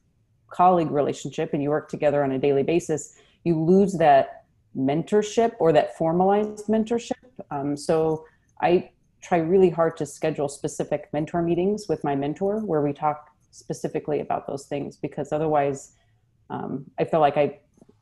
colleague 0.50 0.90
relationship 0.90 1.52
and 1.52 1.62
you 1.62 1.70
work 1.70 1.88
together 1.88 2.22
on 2.22 2.32
a 2.32 2.38
daily 2.38 2.62
basis. 2.62 3.14
You 3.44 3.60
lose 3.60 3.94
that 3.94 4.44
mentorship 4.76 5.52
or 5.58 5.72
that 5.72 5.96
formalized 5.96 6.66
mentorship. 6.66 7.12
Um, 7.50 7.76
so 7.76 8.26
I 8.60 8.90
try 9.22 9.38
really 9.38 9.70
hard 9.70 9.96
to 9.98 10.06
schedule 10.06 10.48
specific 10.48 11.08
mentor 11.12 11.42
meetings 11.42 11.86
with 11.88 12.02
my 12.04 12.16
mentor 12.16 12.60
where 12.60 12.82
we 12.82 12.92
talk 12.92 13.28
specifically 13.50 14.20
about 14.20 14.46
those 14.46 14.66
things 14.66 14.96
because 14.96 15.32
otherwise 15.32 15.92
um, 16.50 16.84
I 16.98 17.04
feel 17.04 17.20
like 17.20 17.36
I 17.36 17.60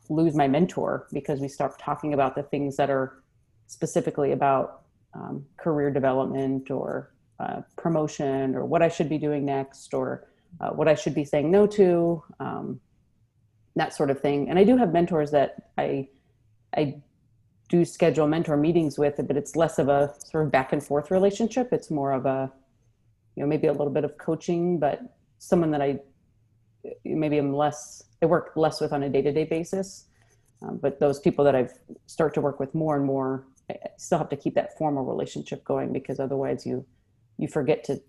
lose 0.09 0.35
my 0.35 0.49
mentor 0.49 1.07
because 1.12 1.40
we 1.40 1.49
start 1.49 1.79
talking 1.79 2.14
about 2.14 2.35
the 2.35 2.43
things 2.43 2.77
that 2.77 2.90
are 2.90 3.23
specifically 3.66 4.33
about 4.33 4.83
um, 5.14 5.44
career 5.57 5.90
development 5.90 6.70
or 6.70 7.12
uh, 7.38 7.62
promotion 7.77 8.55
or 8.55 8.64
what 8.64 8.83
I 8.83 8.88
should 8.88 9.09
be 9.09 9.18
doing 9.18 9.44
next 9.44 9.94
or 9.94 10.29
uh, 10.61 10.70
what 10.70 10.88
I 10.88 10.94
should 10.94 11.14
be 11.14 11.25
saying 11.25 11.51
no 11.51 11.66
to, 11.68 12.23
um, 12.38 12.81
that 13.77 13.94
sort 13.94 14.11
of 14.11 14.20
thing. 14.20 14.51
And 14.51 14.59
I 14.59 14.64
do 14.64 14.77
have 14.77 14.92
mentors 14.92 15.31
that 15.31 15.70
I 15.79 16.09
I 16.77 17.01
do 17.68 17.85
schedule 17.85 18.27
mentor 18.27 18.57
meetings 18.57 18.99
with, 18.99 19.20
but 19.27 19.37
it's 19.37 19.57
less 19.57 19.79
of 19.79 19.88
a 19.88 20.14
sort 20.18 20.44
of 20.44 20.53
back 20.53 20.73
and 20.73 20.83
forth 20.83 21.11
relationship. 21.11 21.73
It's 21.73 21.90
more 21.90 22.12
of 22.12 22.27
a 22.27 22.53
you 23.37 23.42
know 23.42 23.49
maybe 23.49 23.68
a 23.68 23.73
little 23.73 23.92
bit 23.92 24.05
of 24.05 24.18
coaching, 24.18 24.79
but 24.79 25.01
someone 25.38 25.70
that 25.70 25.83
I 25.83 26.01
maybe 27.05 27.38
I'm 27.38 27.55
less 27.55 28.03
I 28.23 28.27
work 28.27 28.53
less 28.57 28.81
with 28.81 28.92
on 28.92 29.03
a 29.03 29.09
day 29.09 29.23
to 29.23 29.33
day 29.33 29.44
basis. 29.44 30.07
Um, 30.62 30.77
but 30.77 31.01
those 31.01 31.18
people 31.18 31.44
that 31.44 31.55
I've 31.55 31.73
start 32.07 32.35
to 32.35 32.40
work 32.40 32.61
with 32.61 32.75
more 32.75 32.96
and 32.96 33.05
more, 33.05 33.46
I 33.70 33.90
still 33.96 34.18
have 34.18 34.28
to 34.30 34.37
keep 34.37 34.54
that 34.54 34.76
formal 34.76 35.04
relationship 35.04 35.64
going 35.64 35.92
because 35.92 36.20
otherwise 36.20 36.66
you 36.66 36.85
you 37.38 37.48
forget 37.48 37.85
to 37.85 38.00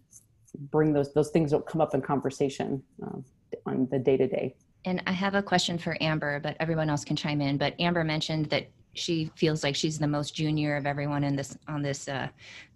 bring 0.72 0.94
those 0.94 1.14
those 1.14 1.30
things 1.30 1.52
don't 1.52 1.66
come 1.66 1.82
up 1.82 1.94
in 1.94 2.02
conversation 2.02 2.84
um, 3.04 3.24
on 3.66 3.88
the 3.92 4.00
day 4.00 4.18
to 4.18 4.28
day. 4.28 4.56
And 4.86 5.02
I 5.06 5.12
have 5.12 5.36
a 5.36 5.44
question 5.44 5.78
for 5.78 5.96
Amber, 6.02 6.40
but 6.40 6.58
everyone 6.60 6.90
else 6.90 7.06
can 7.06 7.16
chime 7.16 7.40
in. 7.42 7.58
But 7.58 7.80
Amber 7.80 8.04
mentioned 8.04 8.48
that 8.48 8.68
she 8.94 9.32
feels 9.36 9.64
like 9.64 9.76
she's 9.76 10.00
the 10.00 10.08
most 10.08 10.36
junior 10.36 10.76
of 10.76 10.86
everyone 10.86 11.24
in 11.24 11.36
this 11.36 11.58
on 11.68 11.82
this 11.82 12.08
uh, 12.08 12.28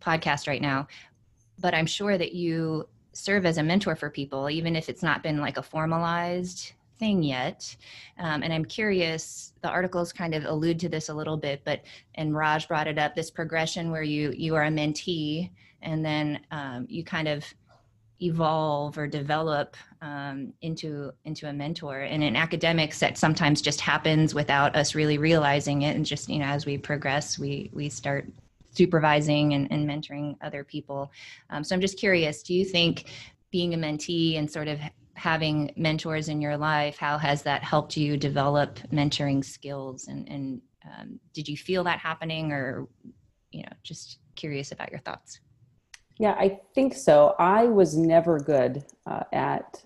podcast 0.02 0.48
right 0.48 0.62
now. 0.62 0.88
But 1.60 1.74
I'm 1.74 1.86
sure 1.86 2.18
that 2.18 2.34
you 2.34 2.88
serve 3.14 3.46
as 3.46 3.58
a 3.58 3.64
mentor 3.64 3.96
for 3.96 4.10
people, 4.10 4.50
even 4.50 4.76
if 4.76 4.90
it's 4.90 5.02
not 5.02 5.24
been 5.24 5.40
like 5.40 5.58
a 5.58 5.64
formalized 5.64 6.74
thing 7.00 7.24
yet. 7.24 7.76
Um, 8.20 8.44
and 8.44 8.54
I'm 8.54 8.66
curious, 8.66 9.54
the 9.62 9.70
articles 9.70 10.14
kind 10.14 10.34
of 10.34 10.46
allude 10.46 10.80
to 10.82 10.90
this 10.90 11.10
a 11.10 11.14
little 11.14 11.38
bit, 11.38 11.62
but, 11.66 11.82
and 12.16 12.36
Raj 12.36 12.68
brought 12.68 12.88
it 12.88 12.98
up, 12.98 13.16
this 13.16 13.32
progression 13.32 13.92
where 13.92 14.04
you, 14.04 14.34
you 14.36 14.56
are 14.56 14.66
a 14.66 14.70
mentee 14.70 15.52
and 15.82 16.04
then 16.04 16.40
um, 16.52 16.86
you 16.90 17.04
kind 17.04 17.28
of 17.28 17.46
evolve 18.22 18.98
or 18.98 19.08
develop 19.08 19.76
um, 20.02 20.54
into 20.62 21.12
into 21.26 21.50
a 21.50 21.54
mentor. 21.54 22.02
And 22.02 22.24
in 22.24 22.36
academics 22.36 23.00
that 23.00 23.18
sometimes 23.18 23.62
just 23.62 23.82
happens 23.82 24.34
without 24.34 24.76
us 24.76 24.96
really 24.96 25.18
realizing 25.18 25.82
it. 25.82 25.96
And 25.96 26.06
just 26.06 26.30
you 26.30 26.40
know 26.40 26.46
as 26.46 26.66
we 26.66 26.78
progress 26.78 27.38
we 27.38 27.70
we 27.74 27.90
start 27.90 28.26
supervising 28.72 29.54
and, 29.54 29.72
and 29.72 29.88
mentoring 29.88 30.38
other 30.42 30.64
people. 30.64 31.12
Um, 31.50 31.64
so 31.64 31.76
i'm 31.76 31.82
just 31.82 31.98
curious 31.98 32.44
do 32.44 32.54
you 32.54 32.66
think 32.66 33.06
being 33.52 33.74
a 33.74 33.78
mentee 33.78 34.38
and 34.38 34.52
sort 34.52 34.68
of 34.68 34.80
having 35.16 35.72
mentors 35.76 36.30
in 36.30 36.42
your 36.42 36.58
life 36.58 36.98
how 36.98 37.18
has 37.18 37.42
that 37.44 37.64
helped 37.64 37.98
you 37.98 38.18
develop 38.18 38.80
mentoring 38.92 39.44
skills? 39.44 40.08
And, 40.08 40.28
and 40.30 40.62
um, 40.86 41.20
did 41.34 41.48
you 41.48 41.58
feel 41.58 41.84
that 41.86 42.00
happening 42.00 42.52
or 42.52 42.88
you 43.52 43.64
know 43.64 43.72
just 43.84 44.20
curious 44.36 44.72
about 44.72 44.92
your 44.92 45.00
thoughts? 45.00 45.40
Yeah 46.20 46.36
i 46.38 46.60
think 46.74 46.94
so. 46.94 47.36
I 47.40 47.66
was 47.66 47.98
never 47.98 48.40
good 48.40 48.84
uh, 49.06 49.24
at 49.34 49.84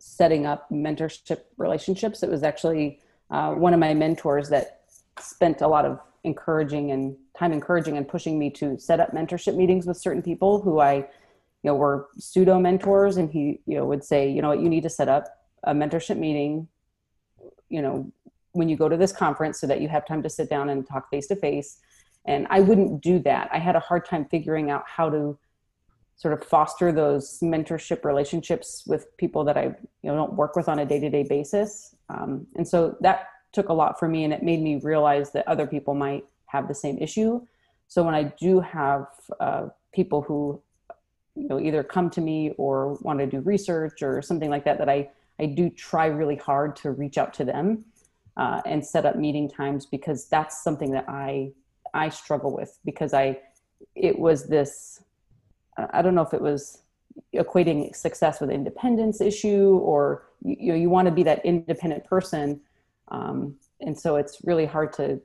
setting 0.00 0.46
up 0.46 0.70
mentorship 0.70 1.40
relationships. 1.56 2.22
It 2.22 2.30
was 2.30 2.42
actually 2.42 3.00
uh, 3.30 3.52
one 3.52 3.74
of 3.74 3.80
my 3.80 3.94
mentors 3.94 4.48
that 4.48 4.82
spent 5.18 5.60
a 5.60 5.68
lot 5.68 5.84
of 5.84 6.00
encouraging 6.24 6.90
and 6.90 7.16
time 7.38 7.52
encouraging 7.52 7.96
and 7.96 8.06
pushing 8.06 8.38
me 8.38 8.50
to 8.50 8.78
set 8.78 9.00
up 9.00 9.12
mentorship 9.12 9.54
meetings 9.54 9.86
with 9.86 9.96
certain 9.96 10.22
people 10.22 10.60
who 10.60 10.80
i 10.80 11.06
know 11.68 11.74
were 11.74 12.08
pseudo 12.18 12.58
mentors 12.58 13.16
and 13.16 13.30
he 13.30 13.60
you 13.66 13.76
know 13.76 13.86
would 13.86 14.04
say 14.04 14.28
you 14.28 14.42
know 14.42 14.48
what? 14.48 14.60
You 14.60 14.68
need 14.68 14.82
to 14.82 14.90
set 14.90 15.08
up 15.08 15.24
a 15.64 15.72
mentorship 15.72 16.16
meeting 16.16 16.68
you 17.68 17.82
know 17.82 18.10
when 18.52 18.68
you 18.68 18.76
go 18.76 18.88
to 18.88 18.96
this 18.96 19.12
conference 19.12 19.60
so 19.60 19.66
that 19.66 19.80
you 19.80 19.88
have 19.88 20.06
time 20.06 20.22
to 20.22 20.30
sit 20.30 20.48
down 20.50 20.68
and 20.70 20.86
talk 20.86 21.10
face 21.10 21.26
to 21.28 21.36
face 21.36 21.78
and 22.26 22.46
i 22.50 22.60
wouldn't 22.60 23.02
do 23.02 23.18
that. 23.20 23.48
I 23.52 23.58
had 23.58 23.76
a 23.76 23.80
hard 23.80 24.04
time 24.04 24.24
figuring 24.26 24.70
out 24.70 24.84
how 24.86 25.10
to 25.10 25.38
sort 26.16 26.34
of 26.34 26.44
foster 26.44 26.90
those 26.90 27.38
mentorship 27.40 28.04
relationships 28.04 28.82
with 28.86 29.16
people 29.16 29.44
that 29.44 29.56
i 29.56 29.64
you 30.02 30.10
know 30.10 30.16
don't 30.16 30.34
work 30.34 30.56
with 30.56 30.68
on 30.68 30.78
a 30.80 30.86
day-to-day 30.86 31.24
basis. 31.24 31.94
Um, 32.08 32.46
and 32.56 32.66
so 32.66 32.96
that 33.00 33.28
took 33.52 33.68
a 33.68 33.72
lot 33.72 33.98
for 33.98 34.08
me 34.08 34.24
and 34.24 34.32
it 34.32 34.42
made 34.42 34.60
me 34.60 34.80
realize 34.82 35.30
that 35.32 35.46
other 35.48 35.66
people 35.66 35.94
might 35.94 36.24
have 36.46 36.68
the 36.68 36.74
same 36.74 36.98
issue. 36.98 37.40
So 37.88 38.02
when 38.02 38.14
i 38.14 38.24
do 38.24 38.60
have 38.60 39.06
uh, 39.40 39.68
people 39.92 40.22
who 40.22 40.60
you 41.38 41.48
know 41.48 41.60
either 41.60 41.82
come 41.82 42.10
to 42.10 42.20
me 42.20 42.52
or 42.58 42.94
want 42.94 43.18
to 43.18 43.26
do 43.26 43.40
research 43.40 44.02
or 44.02 44.20
something 44.20 44.50
like 44.50 44.64
that 44.64 44.78
that 44.78 44.88
i 44.88 45.08
i 45.38 45.46
do 45.46 45.70
try 45.70 46.06
really 46.06 46.36
hard 46.36 46.74
to 46.74 46.90
reach 46.90 47.16
out 47.16 47.32
to 47.32 47.44
them 47.44 47.84
uh, 48.36 48.60
and 48.66 48.84
set 48.84 49.04
up 49.04 49.16
meeting 49.16 49.48
times 49.48 49.86
because 49.86 50.28
that's 50.28 50.62
something 50.62 50.90
that 50.90 51.04
i 51.08 51.50
i 51.94 52.08
struggle 52.08 52.54
with 52.54 52.78
because 52.84 53.14
i 53.14 53.38
it 53.94 54.18
was 54.18 54.48
this 54.48 55.02
i 55.92 56.02
don't 56.02 56.14
know 56.14 56.22
if 56.22 56.34
it 56.34 56.40
was 56.40 56.82
equating 57.34 57.94
success 57.94 58.40
with 58.40 58.50
independence 58.50 59.20
issue 59.20 59.78
or 59.82 60.24
you, 60.42 60.56
you 60.58 60.72
know 60.72 60.78
you 60.78 60.90
want 60.90 61.06
to 61.06 61.12
be 61.12 61.22
that 61.22 61.44
independent 61.44 62.04
person 62.04 62.60
um, 63.08 63.56
and 63.80 63.98
so 63.98 64.16
it's 64.16 64.38
really 64.44 64.66
hard 64.66 64.92
to 64.92 65.20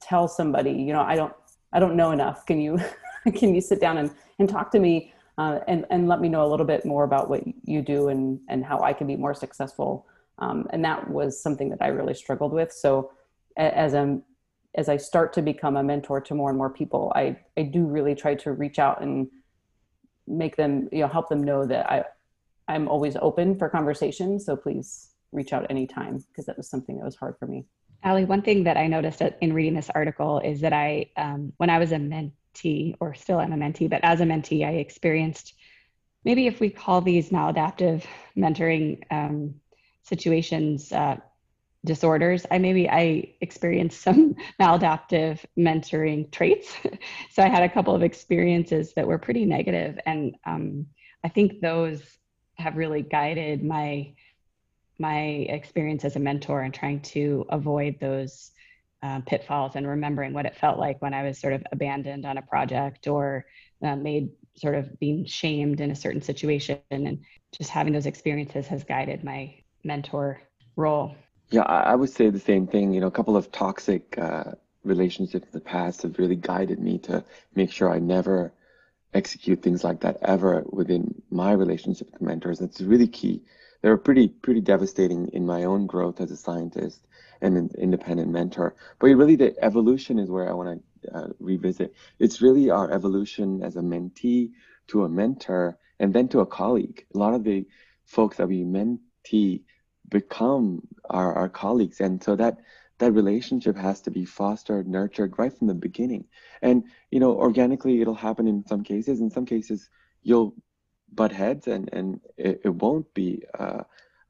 tell 0.00 0.26
somebody 0.26 0.72
you 0.72 0.92
know 0.92 1.02
i 1.02 1.14
don't 1.14 1.32
i 1.72 1.78
don't 1.78 1.96
know 1.96 2.10
enough. 2.10 2.44
Can 2.46 2.60
you 2.60 2.78
can 3.34 3.54
you 3.54 3.60
sit 3.60 3.80
down 3.80 3.98
and, 3.98 4.10
and 4.38 4.48
talk 4.48 4.70
to 4.72 4.78
me 4.78 5.12
uh, 5.38 5.60
and, 5.66 5.86
and 5.90 6.08
let 6.08 6.20
me 6.20 6.28
know 6.28 6.44
a 6.44 6.48
little 6.48 6.66
bit 6.66 6.84
more 6.84 7.04
about 7.04 7.28
what 7.28 7.42
you 7.64 7.82
do 7.82 8.08
and, 8.08 8.40
and 8.48 8.64
how 8.64 8.80
I 8.80 8.92
can 8.92 9.06
be 9.06 9.16
more 9.16 9.34
successful. 9.34 10.06
Um, 10.38 10.66
and 10.70 10.84
that 10.84 11.08
was 11.08 11.40
something 11.40 11.70
that 11.70 11.78
I 11.80 11.88
really 11.88 12.14
struggled 12.14 12.52
with. 12.52 12.72
So 12.72 13.12
as 13.56 13.94
I'm, 13.94 14.22
as 14.74 14.88
I 14.88 14.96
start 14.96 15.32
to 15.34 15.42
become 15.42 15.76
a 15.76 15.82
mentor 15.82 16.20
to 16.20 16.34
more 16.34 16.48
and 16.48 16.58
more 16.58 16.70
people, 16.70 17.12
I, 17.14 17.36
I 17.56 17.62
do 17.62 17.84
really 17.84 18.14
try 18.14 18.34
to 18.36 18.52
reach 18.52 18.78
out 18.78 19.02
and 19.02 19.28
make 20.26 20.56
them, 20.56 20.88
you 20.92 21.00
know, 21.00 21.08
help 21.08 21.28
them 21.28 21.42
know 21.42 21.64
that 21.66 21.90
I, 21.90 22.04
I'm 22.68 22.88
always 22.88 23.16
open 23.20 23.56
for 23.58 23.68
conversation. 23.68 24.40
So 24.40 24.56
please 24.56 25.08
reach 25.30 25.52
out 25.52 25.66
anytime 25.70 26.24
because 26.28 26.46
that 26.46 26.56
was 26.56 26.68
something 26.68 26.98
that 26.98 27.04
was 27.04 27.16
hard 27.16 27.36
for 27.38 27.46
me. 27.46 27.64
Ali, 28.04 28.24
one 28.24 28.42
thing 28.42 28.64
that 28.64 28.76
I 28.76 28.86
noticed 28.86 29.22
in 29.40 29.52
reading 29.52 29.74
this 29.74 29.90
article 29.94 30.40
is 30.40 30.60
that 30.62 30.72
I, 30.72 31.10
um, 31.16 31.52
when 31.58 31.70
I 31.70 31.78
was 31.78 31.92
a 31.92 31.98
mentor, 31.98 32.32
mentee, 32.52 32.94
or 33.00 33.14
still 33.14 33.40
am 33.40 33.52
a 33.52 33.56
mentee, 33.56 33.88
but 33.88 34.02
as 34.04 34.20
a 34.20 34.24
mentee, 34.24 34.66
I 34.66 34.72
experienced 34.72 35.54
maybe 36.24 36.46
if 36.46 36.60
we 36.60 36.70
call 36.70 37.00
these 37.00 37.30
maladaptive 37.30 38.04
mentoring 38.36 39.02
um, 39.10 39.54
situations 40.02 40.92
uh, 40.92 41.16
disorders, 41.84 42.46
I 42.50 42.58
maybe 42.58 42.88
I 42.88 43.34
experienced 43.40 44.02
some 44.02 44.36
maladaptive 44.60 45.40
mentoring 45.58 46.30
traits. 46.30 46.74
so 47.30 47.42
I 47.42 47.48
had 47.48 47.64
a 47.64 47.68
couple 47.68 47.94
of 47.94 48.02
experiences 48.02 48.92
that 48.94 49.06
were 49.06 49.18
pretty 49.18 49.44
negative, 49.44 49.98
and 50.06 50.36
um, 50.44 50.86
I 51.24 51.28
think 51.28 51.60
those 51.60 52.02
have 52.54 52.76
really 52.76 53.02
guided 53.02 53.64
my 53.64 54.14
my 54.98 55.20
experience 55.48 56.04
as 56.04 56.14
a 56.14 56.20
mentor 56.20 56.62
and 56.62 56.72
trying 56.72 57.00
to 57.00 57.44
avoid 57.48 57.98
those 57.98 58.51
uh, 59.02 59.20
pitfalls 59.26 59.76
and 59.76 59.86
remembering 59.86 60.32
what 60.32 60.46
it 60.46 60.56
felt 60.56 60.78
like 60.78 61.00
when 61.02 61.14
I 61.14 61.24
was 61.24 61.38
sort 61.38 61.52
of 61.52 61.62
abandoned 61.72 62.24
on 62.24 62.38
a 62.38 62.42
project 62.42 63.08
or 63.08 63.44
uh, 63.82 63.96
made 63.96 64.30
sort 64.56 64.74
of 64.74 64.98
being 65.00 65.24
shamed 65.24 65.80
in 65.80 65.90
a 65.90 65.94
certain 65.94 66.22
situation. 66.22 66.78
And 66.90 67.24
just 67.56 67.70
having 67.70 67.92
those 67.92 68.06
experiences 68.06 68.66
has 68.68 68.84
guided 68.84 69.24
my 69.24 69.54
mentor 69.84 70.40
role. 70.76 71.14
Yeah, 71.50 71.62
I 71.62 71.94
would 71.94 72.10
say 72.10 72.30
the 72.30 72.40
same 72.40 72.66
thing. 72.66 72.94
You 72.94 73.00
know, 73.00 73.08
a 73.08 73.12
couple 73.12 73.36
of 73.36 73.52
toxic 73.52 74.16
uh, 74.18 74.52
relationships 74.84 75.46
in 75.46 75.52
the 75.52 75.60
past 75.60 76.02
have 76.02 76.18
really 76.18 76.36
guided 76.36 76.78
me 76.78 76.98
to 77.00 77.24
make 77.54 77.70
sure 77.72 77.90
I 77.90 77.98
never 77.98 78.52
execute 79.12 79.62
things 79.62 79.84
like 79.84 80.00
that 80.00 80.16
ever 80.22 80.64
within 80.70 81.22
my 81.30 81.52
relationship 81.52 82.10
with 82.12 82.22
mentors. 82.22 82.58
That's 82.58 82.80
really 82.80 83.08
key 83.08 83.42
they 83.82 83.88
were 83.88 83.98
pretty 83.98 84.28
pretty 84.28 84.60
devastating 84.60 85.28
in 85.28 85.44
my 85.44 85.64
own 85.64 85.86
growth 85.86 86.20
as 86.20 86.30
a 86.30 86.36
scientist 86.36 87.04
and 87.42 87.56
an 87.56 87.70
independent 87.76 88.30
mentor. 88.30 88.74
But 88.98 89.08
really, 89.08 89.36
the 89.36 89.54
evolution 89.62 90.18
is 90.18 90.30
where 90.30 90.48
I 90.48 90.52
want 90.52 90.82
to 91.02 91.14
uh, 91.14 91.28
revisit. 91.40 91.92
It's 92.18 92.40
really 92.40 92.70
our 92.70 92.90
evolution 92.90 93.62
as 93.62 93.76
a 93.76 93.80
mentee 93.80 94.52
to 94.88 95.04
a 95.04 95.08
mentor 95.08 95.76
and 95.98 96.14
then 96.14 96.28
to 96.28 96.40
a 96.40 96.46
colleague. 96.46 97.04
A 97.14 97.18
lot 97.18 97.34
of 97.34 97.44
the 97.44 97.66
folks 98.04 98.36
that 98.36 98.48
we 98.48 98.62
mentee 98.62 99.62
become 100.08 100.86
our, 101.10 101.34
our 101.34 101.48
colleagues, 101.48 102.00
and 102.00 102.22
so 102.22 102.36
that 102.36 102.58
that 102.98 103.12
relationship 103.12 103.76
has 103.76 104.00
to 104.02 104.10
be 104.10 104.24
fostered, 104.24 104.86
nurtured 104.86 105.36
right 105.36 105.52
from 105.52 105.66
the 105.66 105.74
beginning. 105.74 106.24
And 106.62 106.84
you 107.10 107.18
know, 107.18 107.32
organically, 107.36 108.00
it'll 108.00 108.14
happen 108.14 108.46
in 108.46 108.64
some 108.66 108.84
cases. 108.84 109.20
In 109.20 109.30
some 109.30 109.46
cases, 109.46 109.90
you'll 110.22 110.54
butt 111.12 111.32
heads, 111.32 111.66
and 111.66 111.92
and 111.92 112.20
it, 112.36 112.60
it 112.64 112.74
won't 112.74 113.12
be 113.14 113.42
uh, 113.58 113.82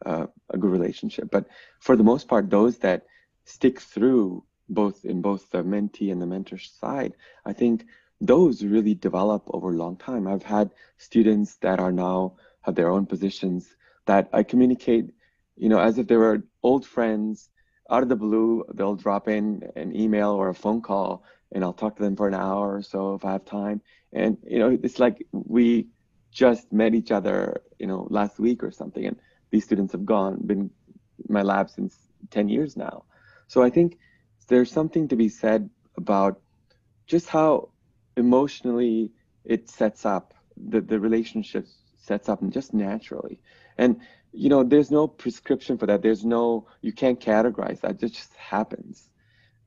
uh, 0.05 0.27
a 0.51 0.59
good 0.59 0.71
relationship. 0.71 1.31
But 1.31 1.47
for 1.81 1.97
the 1.97 2.05
most 2.05 2.29
part, 2.29 2.51
those 2.51 2.79
that 2.79 3.07
stick 3.45 3.81
through 3.81 4.45
both 4.69 5.05
in 5.05 5.21
both 5.21 5.51
the 5.51 5.63
mentee 5.63 6.13
and 6.13 6.21
the 6.21 6.27
mentor 6.27 6.59
side, 6.59 7.15
I 7.45 7.53
think 7.53 7.85
those 8.21 8.65
really 8.65 8.95
develop 8.95 9.43
over 9.49 9.71
a 9.71 9.77
long 9.77 9.97
time. 9.97 10.27
I've 10.29 10.45
had 10.45 10.71
students 10.97 11.57
that 11.57 11.81
are 11.81 11.93
now 11.93 12.35
have 12.63 12.77
their 12.77 12.91
own 12.91 13.07
positions 13.07 13.77
that 14.07 14.29
I 14.33 14.43
communicate, 14.45 15.11
you 15.57 15.69
know, 15.69 15.81
as 15.81 15.99
if 15.99 16.07
they 16.07 16.17
were 16.17 16.45
old 16.63 16.87
friends. 16.87 17.49
Out 17.91 18.03
of 18.03 18.09
the 18.09 18.17
blue, 18.17 18.65
they'll 18.75 18.95
drop 18.95 19.29
in 19.29 19.69
an 19.77 19.95
email 19.95 20.31
or 20.31 20.49
a 20.49 20.55
phone 20.55 20.81
call, 20.81 21.25
and 21.51 21.63
I'll 21.65 21.73
talk 21.73 21.97
to 21.97 22.03
them 22.03 22.17
for 22.17 22.29
an 22.29 22.35
hour 22.35 22.77
or 22.77 22.83
so 22.83 23.15
if 23.15 23.25
I 23.25 23.33
have 23.33 23.45
time. 23.45 23.83
And 24.13 24.39
you 24.47 24.59
know, 24.59 24.79
it's 24.83 24.99
like 24.99 25.27
we 25.33 25.89
just 26.31 26.73
met 26.73 26.95
each 26.95 27.11
other, 27.11 27.61
you 27.79 27.87
know, 27.87 28.07
last 28.09 28.39
week 28.39 28.63
or 28.63 28.71
something. 28.71 29.05
And 29.05 29.19
these 29.53 29.65
students 29.65 29.93
have 29.93 30.05
gone, 30.05 30.41
been 30.45 30.71
my 31.29 31.43
lab 31.43 31.71
since 31.71 31.97
10 32.31 32.49
years 32.49 32.77
now. 32.77 33.05
So 33.47 33.63
I 33.63 33.71
think 33.71 33.99
there's 34.49 34.73
something 34.73 35.07
to 35.09 35.17
be 35.17 35.29
said 35.29 35.71
about 35.97 36.41
just 37.07 37.29
how 37.29 37.69
emotionally 38.17 39.13
it 39.45 39.69
sets 39.69 40.05
up, 40.05 40.35
the, 40.57 40.81
the 40.81 40.99
relationship 40.99 41.67
sets 41.99 42.29
up 42.29 42.43
and 42.43 42.53
just 42.53 42.73
naturally. 42.73 43.41
And, 43.79 44.01
you 44.33 44.49
know, 44.49 44.65
there's 44.65 44.91
no 44.91 45.07
prescription 45.07 45.77
for 45.77 45.87
that. 45.87 46.03
There's 46.03 46.25
no, 46.25 46.67
you 46.81 46.93
can't 46.93 47.21
categorize 47.21 47.81
that. 47.83 48.03
It 48.03 48.13
just 48.13 48.35
happens. 48.35 49.11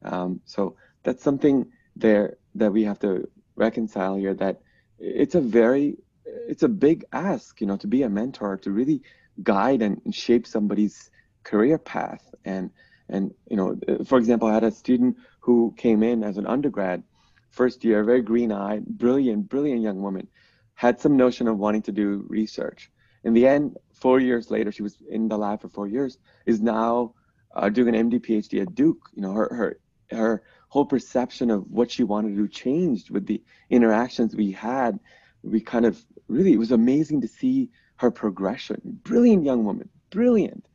Um, 0.03 0.41
so 0.45 0.75
that's 1.03 1.23
something 1.23 1.67
there 1.95 2.37
that 2.55 2.73
we 2.73 2.83
have 2.83 2.99
to 2.99 3.29
reconcile 3.55 4.15
here 4.15 4.33
that 4.33 4.61
it's 4.99 5.35
a 5.35 5.41
very 5.41 5.97
it's 6.25 6.63
a 6.63 6.67
big 6.67 7.05
ask, 7.11 7.61
you 7.61 7.67
know, 7.67 7.77
to 7.77 7.87
be 7.87 8.03
a 8.03 8.09
mentor, 8.09 8.57
to 8.57 8.71
really 8.71 9.01
guide 9.43 9.81
and 9.81 10.01
shape 10.13 10.47
somebody's 10.47 11.09
career 11.43 11.77
path. 11.77 12.33
And 12.45 12.71
and 13.09 13.33
you 13.49 13.57
know, 13.57 13.77
for 14.05 14.17
example, 14.17 14.47
I 14.47 14.53
had 14.53 14.63
a 14.63 14.71
student 14.71 15.17
who 15.39 15.73
came 15.77 16.01
in 16.01 16.23
as 16.23 16.37
an 16.37 16.47
undergrad, 16.47 17.03
first 17.51 17.83
year, 17.83 18.03
very 18.03 18.21
green-eyed, 18.21 18.85
brilliant, 18.85 19.47
brilliant 19.47 19.81
young 19.81 20.01
woman, 20.01 20.27
had 20.73 20.99
some 20.99 21.15
notion 21.15 21.47
of 21.47 21.59
wanting 21.59 21.83
to 21.83 21.91
do 21.91 22.25
research. 22.27 22.89
In 23.23 23.33
the 23.33 23.47
end, 23.47 23.77
four 23.93 24.19
years 24.19 24.49
later, 24.49 24.71
she 24.71 24.83
was 24.83 24.97
in 25.09 25.27
the 25.27 25.37
lab 25.37 25.61
for 25.61 25.69
four 25.69 25.87
years, 25.87 26.17
is 26.45 26.61
now 26.61 27.13
uh, 27.55 27.69
doing 27.69 27.95
an 27.95 28.09
MD 28.09 28.19
PhD 28.19 28.61
at 28.61 28.75
Duke. 28.75 29.09
You 29.13 29.21
know, 29.21 29.33
her 29.33 29.53
her 29.53 29.79
her 30.11 30.43
whole 30.69 30.85
perception 30.85 31.49
of 31.49 31.69
what 31.71 31.91
she 31.91 32.03
wanted 32.03 32.29
to 32.29 32.35
do 32.35 32.47
changed 32.47 33.09
with 33.09 33.25
the 33.25 33.41
interactions 33.69 34.35
we 34.35 34.51
had. 34.51 34.99
We 35.43 35.61
kind 35.61 35.85
of 35.85 36.03
really, 36.27 36.53
it 36.53 36.59
was 36.59 36.71
amazing 36.71 37.21
to 37.21 37.27
see 37.27 37.69
her 37.97 38.11
progression. 38.11 38.99
Brilliant 39.03 39.43
young 39.45 39.63
woman, 39.63 39.89
brilliant, 40.09 40.67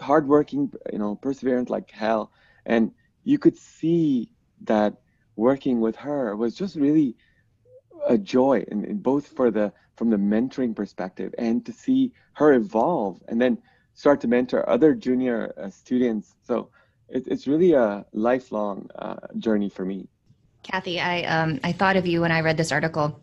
hardworking, 0.00 0.72
you 0.92 0.98
know, 0.98 1.16
perseverant 1.16 1.70
like 1.70 1.90
hell. 1.90 2.32
And 2.66 2.92
you 3.24 3.38
could 3.38 3.56
see 3.56 4.32
that 4.62 5.00
working 5.36 5.80
with 5.80 5.96
her 5.96 6.36
was 6.36 6.54
just 6.54 6.76
really 6.76 7.16
a 8.06 8.18
joy, 8.18 8.64
and, 8.70 9.02
both 9.02 9.26
for 9.28 9.50
the 9.50 9.72
from 9.96 10.10
the 10.10 10.16
mentoring 10.16 10.74
perspective 10.74 11.34
and 11.36 11.66
to 11.66 11.72
see 11.72 12.10
her 12.32 12.54
evolve 12.54 13.22
and 13.28 13.38
then 13.38 13.58
start 13.92 14.18
to 14.18 14.28
mentor 14.28 14.66
other 14.66 14.94
junior 14.94 15.52
uh, 15.58 15.68
students. 15.68 16.34
So 16.42 16.70
it, 17.10 17.24
it's 17.26 17.46
really 17.46 17.74
a 17.74 18.06
lifelong 18.12 18.88
uh, 18.96 19.16
journey 19.36 19.68
for 19.68 19.84
me. 19.84 20.08
Kathy, 20.62 21.00
I 21.00 21.22
um, 21.24 21.60
I 21.64 21.72
thought 21.72 21.96
of 21.96 22.06
you 22.06 22.20
when 22.22 22.32
I 22.32 22.40
read 22.40 22.56
this 22.56 22.72
article 22.72 23.20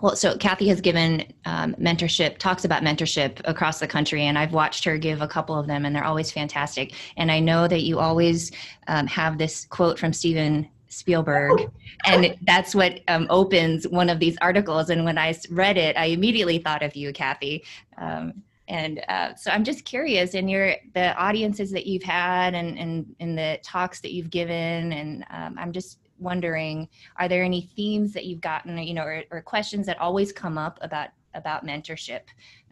well, 0.00 0.16
so 0.16 0.36
Kathy 0.36 0.68
has 0.68 0.80
given 0.80 1.24
um, 1.44 1.74
mentorship, 1.74 2.38
talks 2.38 2.64
about 2.64 2.82
mentorship 2.82 3.40
across 3.44 3.78
the 3.78 3.86
country, 3.86 4.22
and 4.22 4.36
I've 4.36 4.52
watched 4.52 4.84
her 4.84 4.98
give 4.98 5.22
a 5.22 5.28
couple 5.28 5.56
of 5.56 5.66
them, 5.66 5.84
and 5.84 5.94
they're 5.94 6.04
always 6.04 6.32
fantastic. 6.32 6.94
And 7.16 7.30
I 7.30 7.38
know 7.38 7.68
that 7.68 7.82
you 7.82 8.00
always 8.00 8.50
um, 8.88 9.06
have 9.06 9.38
this 9.38 9.64
quote 9.66 9.98
from 9.98 10.12
Steven 10.12 10.68
Spielberg, 10.88 11.70
and 12.06 12.36
that's 12.42 12.74
what 12.74 13.00
um, 13.06 13.26
opens 13.30 13.86
one 13.86 14.10
of 14.10 14.18
these 14.18 14.36
articles. 14.40 14.90
And 14.90 15.04
when 15.04 15.18
I 15.18 15.36
read 15.50 15.76
it, 15.76 15.96
I 15.96 16.06
immediately 16.06 16.58
thought 16.58 16.82
of 16.82 16.96
you, 16.96 17.12
Kathy. 17.12 17.64
Um, 17.96 18.42
and 18.68 19.04
uh, 19.08 19.34
so 19.34 19.50
I'm 19.50 19.64
just 19.64 19.84
curious 19.84 20.34
in 20.34 20.48
your 20.48 20.74
the 20.94 21.14
audiences 21.16 21.70
that 21.72 21.86
you've 21.86 22.02
had 22.02 22.54
and 22.54 22.78
and 22.78 23.14
in 23.18 23.36
the 23.36 23.58
talks 23.62 24.00
that 24.00 24.12
you've 24.12 24.30
given, 24.30 24.92
and 24.92 25.24
um, 25.30 25.56
I'm 25.58 25.72
just 25.72 25.98
wondering 26.18 26.88
are 27.16 27.28
there 27.28 27.42
any 27.42 27.70
themes 27.74 28.12
that 28.12 28.24
you've 28.26 28.40
gotten 28.40 28.78
you 28.78 28.94
know 28.94 29.04
or, 29.04 29.22
or 29.30 29.40
questions 29.42 29.86
that 29.86 29.98
always 29.98 30.32
come 30.32 30.58
up 30.58 30.78
about 30.82 31.10
about 31.34 31.64
mentorship 31.64 32.22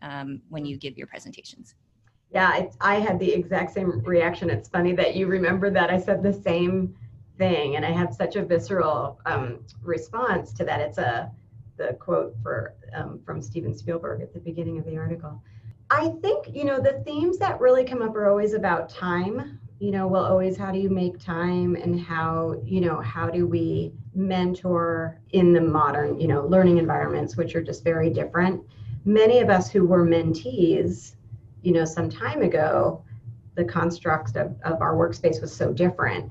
um, 0.02 0.42
when 0.48 0.64
you 0.64 0.76
give 0.76 0.98
your 0.98 1.06
presentations? 1.06 1.74
Yeah 2.32 2.48
I, 2.48 2.70
I 2.80 2.94
had 2.96 3.18
the 3.18 3.32
exact 3.32 3.72
same 3.72 4.00
reaction. 4.00 4.50
It's 4.50 4.68
funny 4.68 4.92
that 4.94 5.16
you 5.16 5.26
remember 5.26 5.70
that 5.70 5.90
i 5.90 5.98
said 5.98 6.22
the 6.22 6.32
same 6.32 6.94
thing 7.38 7.76
and 7.76 7.84
i 7.86 7.90
have 7.90 8.14
such 8.14 8.36
a 8.36 8.44
visceral 8.44 9.20
um, 9.26 9.60
response 9.82 10.52
to 10.54 10.64
that. 10.64 10.80
It's 10.80 10.98
a 10.98 11.30
the 11.80 11.94
quote 11.94 12.36
for 12.42 12.74
um, 12.92 13.20
from 13.24 13.40
steven 13.40 13.74
spielberg 13.74 14.20
at 14.20 14.34
the 14.34 14.40
beginning 14.40 14.78
of 14.78 14.84
the 14.84 14.96
article. 14.96 15.42
I 15.90 16.10
think 16.22 16.54
you 16.54 16.64
know 16.64 16.78
the 16.78 17.02
themes 17.04 17.38
that 17.38 17.58
really 17.58 17.84
come 17.84 18.02
up 18.02 18.14
are 18.14 18.28
always 18.28 18.52
about 18.52 18.90
time 18.90 19.58
you 19.80 19.90
know 19.90 20.06
well 20.06 20.24
always 20.24 20.58
how 20.58 20.70
do 20.70 20.78
you 20.78 20.90
make 20.90 21.18
time 21.18 21.74
and 21.74 21.98
how 21.98 22.60
you 22.64 22.82
know 22.82 23.00
how 23.00 23.30
do 23.30 23.46
we 23.46 23.90
mentor 24.14 25.18
in 25.30 25.54
the 25.54 25.60
modern 25.60 26.20
you 26.20 26.28
know 26.28 26.44
learning 26.46 26.76
environments 26.76 27.36
which 27.36 27.56
are 27.56 27.62
just 27.62 27.82
very 27.82 28.10
different. 28.10 28.62
Many 29.06 29.38
of 29.38 29.48
us 29.48 29.70
who 29.70 29.86
were 29.86 30.06
mentees 30.06 31.14
you 31.62 31.72
know 31.72 31.86
some 31.86 32.10
time 32.10 32.42
ago 32.42 33.02
the 33.54 33.64
construct 33.64 34.36
of, 34.36 34.54
of 34.62 34.82
our 34.82 34.94
workspace 34.94 35.40
was 35.40 35.54
so 35.54 35.72
different. 35.72 36.30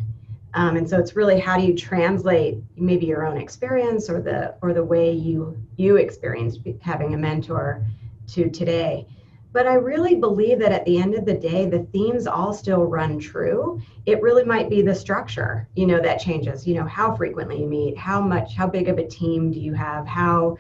Um, 0.54 0.78
and 0.78 0.90
so 0.90 0.98
it's 0.98 1.16
really 1.16 1.40
how 1.40 1.58
do 1.58 1.64
you 1.64 1.76
translate 1.76 2.58
maybe 2.76 3.08
your 3.08 3.26
own 3.26 3.38
experience 3.38 4.10
or 4.12 4.22
the 4.22 4.56
or 4.62 4.74
the 4.74 4.84
way 4.84 5.12
you 5.12 5.60
you 5.76 5.96
experienced 5.96 6.60
having 6.82 7.16
a 7.16 7.18
mentor 7.18 7.84
to 8.28 8.48
today 8.52 9.08
but 9.52 9.66
I 9.66 9.74
really 9.74 10.16
believe 10.16 10.60
that 10.60 10.72
at 10.72 10.86
the 10.86 11.00
end 11.00 11.16
of 11.16 11.26
the 11.26 11.34
day, 11.34 11.66
the 11.66 11.84
themes 11.92 12.28
all 12.28 12.54
still 12.54 12.86
run 12.86 13.18
true. 13.18 13.82
It 14.06 14.22
really 14.22 14.44
might 14.44 14.70
be 14.70 14.82
the 14.82 14.94
structure, 14.94 15.68
you 15.76 15.88
know, 15.88 16.00
that 16.02 16.20
changes. 16.20 16.68
You 16.68 16.76
know, 16.76 16.86
how 16.86 17.16
frequently 17.16 17.62
you 17.62 17.68
meet, 17.68 17.98
how 17.98 18.22
much, 18.22 18.56
how 18.56 18.68
big 18.68 18.90
of 18.90 19.00
a 19.00 19.08
team 19.08 19.52
do 19.52 19.60
you 19.60 19.74
have, 19.74 20.06
how 20.06 20.58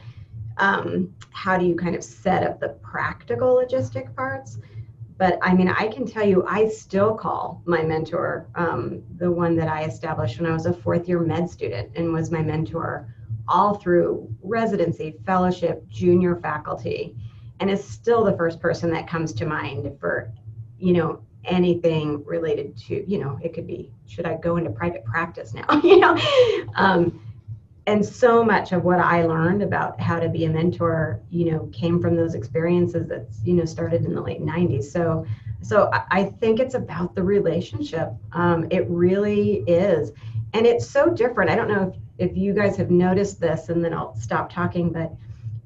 um, 0.58 1.14
how 1.32 1.58
do 1.58 1.66
you 1.66 1.76
kind 1.76 1.96
of 1.96 2.04
set 2.04 2.44
up 2.44 2.60
the 2.60 2.70
practical 2.82 3.56
logistic 3.56 4.14
parts? 4.16 4.58
But 5.18 5.38
I 5.42 5.54
mean, 5.54 5.70
I 5.70 5.88
can 5.88 6.06
tell 6.06 6.28
you, 6.28 6.46
I 6.48 6.68
still 6.68 7.14
call 7.14 7.62
my 7.66 7.84
mentor 7.84 8.48
um, 8.56 9.04
the 9.18 9.32
one 9.32 9.56
that 9.58 9.68
I 9.68 9.84
established 9.84 10.40
when 10.40 10.50
I 10.50 10.54
was 10.54 10.66
a 10.66 10.74
fourth 10.74 11.08
year 11.08 11.20
med 11.20 11.50
student 11.50 11.92
and 11.96 12.12
was 12.12 12.32
my 12.32 12.42
mentor 12.42 13.14
all 13.48 13.76
through 13.76 14.30
residency, 14.42 15.16
fellowship, 15.26 15.88
junior 15.88 16.36
faculty 16.38 17.16
and 17.60 17.70
is 17.70 17.84
still 17.84 18.24
the 18.24 18.36
first 18.38 18.60
person 18.60 18.92
that 18.92 19.08
comes 19.08 19.34
to 19.34 19.46
mind 19.46 19.92
for 20.00 20.32
you 20.78 20.94
know 20.94 21.22
anything 21.46 22.24
related 22.26 22.78
to 22.78 23.10
you 23.10 23.18
know 23.18 23.40
it 23.42 23.54
could 23.54 23.68
be 23.68 23.92
should 24.08 24.26
i 24.26 24.36
go 24.36 24.58
into 24.58 24.70
private 24.70 25.04
practice 25.06 25.54
now 25.54 25.66
you 25.84 26.00
know? 26.00 26.18
Um, 26.76 27.22
and 27.88 28.06
so 28.06 28.44
much 28.44 28.72
of 28.72 28.84
what 28.84 29.00
i 29.00 29.24
learned 29.24 29.64
about 29.64 30.00
how 30.00 30.20
to 30.20 30.30
be 30.30 30.46
a 30.46 30.50
mentor 30.50 31.22
you 31.30 31.52
know 31.52 31.70
came 31.72 32.02
from 32.02 32.16
those 32.16 32.34
experiences 32.36 33.08
that 33.08 33.28
you 33.44 33.54
know 33.54 33.66
started 33.66 34.06
in 34.06 34.14
the 34.14 34.22
late 34.22 34.42
90s 34.42 34.84
so 34.84 35.26
so 35.62 35.90
i 36.12 36.24
think 36.24 36.60
it's 36.60 36.76
about 36.76 37.16
the 37.16 37.24
relationship. 37.24 38.10
Um, 38.32 38.68
it 38.72 38.90
really 38.90 39.64
is. 39.68 40.12
And 40.54 40.66
it's 40.66 40.88
so 40.88 41.10
different. 41.10 41.52
I 41.52 41.56
don't 41.56 41.68
know 41.68 41.94
if, 42.18 42.32
if 42.32 42.38
you 42.38 42.54
guys 42.54 42.76
have 42.78 42.90
noticed 42.90 43.40
this 43.40 43.70
and 43.70 43.84
then 43.84 43.94
i'll 43.94 44.16
stop 44.16 44.52
talking 44.52 44.92
but 44.92 45.14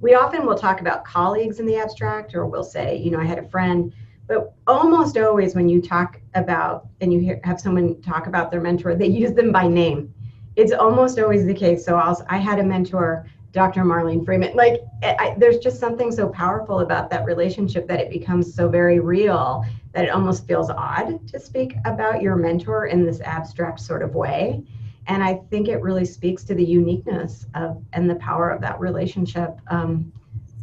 we 0.04 0.16
often 0.16 0.46
will 0.46 0.58
talk 0.58 0.82
about 0.82 1.06
colleagues 1.06 1.62
in 1.62 1.66
the 1.66 1.78
abstract, 1.78 2.36
or 2.36 2.46
we'll 2.46 2.62
say, 2.62 2.98
you 2.98 3.10
know, 3.10 3.22
I 3.22 3.24
had 3.24 3.40
a 3.40 3.48
friend, 3.48 3.94
but 4.28 4.54
almost 4.68 5.18
always 5.18 5.56
when 5.56 5.70
you 5.70 5.82
talk 5.82 6.20
about 6.36 6.88
and 7.00 7.14
you 7.14 7.22
hear, 7.22 7.40
have 7.46 7.60
someone 7.60 8.02
talk 8.02 8.28
about 8.28 8.52
their 8.52 8.60
mentor, 8.60 8.96
they 8.96 9.08
use 9.24 9.32
them 9.32 9.54
by 9.54 9.66
name. 9.66 10.14
It's 10.58 10.74
almost 10.74 11.18
always 11.20 11.46
the 11.46 11.54
case. 11.54 11.86
So 11.86 11.96
I'll, 11.96 12.22
I 12.30 12.38
had 12.38 12.60
a 12.60 12.64
mentor 12.64 13.26
Dr. 13.54 13.86
Marlene 13.86 14.26
Freeman. 14.26 14.54
Like, 14.56 14.82
I, 15.04 15.36
there's 15.38 15.60
just 15.60 15.80
something 15.80 16.12
so 16.12 16.28
powerful 16.28 16.82
about 16.82 17.10
that 17.12 17.24
relationship 17.24 17.88
that 17.88 18.02
it 18.02 18.10
becomes 18.10 18.54
so 18.54 18.68
very 18.68 19.00
real 19.00 19.64
that 19.94 20.04
it 20.04 20.10
almost 20.10 20.46
feels 20.48 20.70
odd 20.70 21.26
to 21.30 21.40
speak 21.40 21.76
about 21.86 22.22
your 22.22 22.36
mentor 22.36 22.88
in 22.88 23.06
this 23.06 23.22
abstract 23.22 23.80
sort 23.80 24.02
of 24.02 24.16
way. 24.16 24.64
And 25.08 25.24
I 25.24 25.36
think 25.50 25.68
it 25.68 25.82
really 25.82 26.06
speaks 26.06 26.44
to 26.46 26.56
the 26.56 26.64
uniqueness 26.64 27.46
of 27.56 27.84
and 27.94 28.10
the 28.10 28.16
power 28.16 28.50
of 28.50 28.62
that 28.62 28.80
relationship 28.80 29.60
um, 29.68 30.12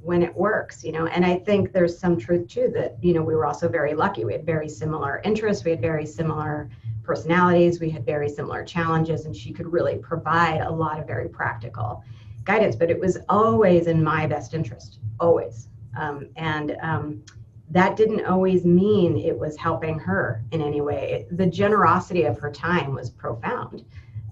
when 0.02 0.22
it 0.22 0.34
works, 0.34 0.82
you 0.82 0.92
know. 0.92 1.06
And 1.06 1.24
I 1.24 1.36
think 1.38 1.72
there's 1.72 1.98
some 1.98 2.18
truth 2.18 2.48
too 2.48 2.72
that 2.74 2.96
you 3.02 3.12
know 3.12 3.22
we 3.22 3.34
were 3.34 3.46
also 3.46 3.68
very 3.68 3.94
lucky. 3.94 4.24
We 4.24 4.32
had 4.32 4.46
very 4.46 4.68
similar 4.68 5.20
interests. 5.24 5.64
We 5.64 5.72
had 5.72 5.80
very 5.80 6.06
similar 6.06 6.70
personalities. 7.02 7.80
We 7.80 7.90
had 7.90 8.06
very 8.06 8.28
similar 8.28 8.64
challenges, 8.64 9.26
and 9.26 9.36
she 9.36 9.52
could 9.52 9.70
really 9.70 9.98
provide 9.98 10.62
a 10.62 10.70
lot 10.70 10.98
of 10.98 11.06
very 11.06 11.28
practical 11.28 12.02
guidance. 12.44 12.76
But 12.76 12.90
it 12.90 12.98
was 12.98 13.18
always 13.28 13.86
in 13.88 14.02
my 14.02 14.26
best 14.26 14.54
interest, 14.54 15.00
always. 15.18 15.68
Um, 15.98 16.28
and 16.36 16.76
um, 16.82 17.22
that 17.70 17.96
didn't 17.96 18.24
always 18.26 18.64
mean 18.64 19.16
it 19.16 19.38
was 19.38 19.56
helping 19.56 19.98
her 19.98 20.42
in 20.50 20.60
any 20.60 20.80
way. 20.80 21.12
It, 21.12 21.36
the 21.36 21.46
generosity 21.46 22.24
of 22.24 22.38
her 22.38 22.50
time 22.50 22.94
was 22.94 23.10
profound. 23.10 23.84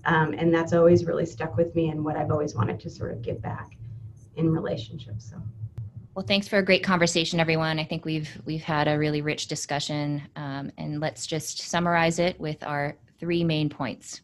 Um, 0.04 0.32
and 0.32 0.54
that's 0.54 0.72
always 0.72 1.04
really 1.04 1.26
stuck 1.26 1.56
with 1.56 1.74
me 1.74 1.88
and 1.90 2.04
what 2.04 2.16
I've 2.16 2.30
always 2.30 2.54
wanted 2.54 2.80
to 2.80 2.90
sort 2.90 3.12
of 3.12 3.22
give 3.22 3.42
back 3.42 3.76
in 4.36 4.50
relationships. 4.50 5.30
So. 5.30 5.36
Well, 6.14 6.26
thanks 6.26 6.48
for 6.48 6.58
a 6.58 6.64
great 6.64 6.82
conversation, 6.82 7.38
everyone. 7.38 7.78
I 7.78 7.84
think 7.84 8.04
we've 8.04 8.28
we've 8.44 8.62
had 8.62 8.88
a 8.88 8.98
really 8.98 9.20
rich 9.20 9.46
discussion, 9.46 10.22
um, 10.34 10.72
and 10.76 11.00
let's 11.00 11.26
just 11.26 11.60
summarize 11.60 12.18
it 12.18 12.40
with 12.40 12.62
our 12.64 12.96
three 13.20 13.44
main 13.44 13.68
points. 13.68 14.22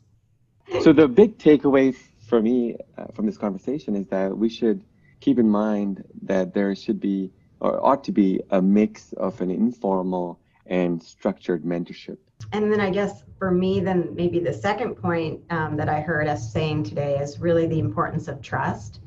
So 0.80 0.92
the 0.92 1.06
big 1.06 1.38
takeaway 1.38 1.94
for 2.26 2.40
me 2.40 2.76
uh, 2.98 3.06
from 3.14 3.26
this 3.26 3.36
conversation 3.36 3.94
is 3.94 4.08
that 4.08 4.36
we 4.36 4.48
should 4.48 4.82
keep 5.20 5.38
in 5.38 5.48
mind 5.48 6.02
that 6.22 6.54
there 6.54 6.74
should 6.74 7.00
be 7.00 7.30
or 7.60 7.84
ought 7.84 8.04
to 8.04 8.12
be 8.12 8.40
a 8.50 8.60
mix 8.60 9.12
of 9.14 9.40
an 9.40 9.50
informal 9.50 10.40
and 10.66 11.02
structured 11.02 11.64
mentorship. 11.64 12.18
And 12.52 12.72
then 12.72 12.80
I 12.80 12.90
guess 12.90 13.24
for 13.38 13.50
me, 13.50 13.80
then 13.80 14.14
maybe 14.14 14.38
the 14.38 14.52
second 14.52 14.94
point 14.94 15.40
um, 15.50 15.76
that 15.76 15.88
I 15.88 16.00
heard 16.00 16.28
us 16.28 16.52
saying 16.52 16.84
today 16.84 17.18
is 17.18 17.40
really 17.40 17.66
the 17.66 17.78
importance 17.78 18.28
of 18.28 18.40
trust 18.40 19.00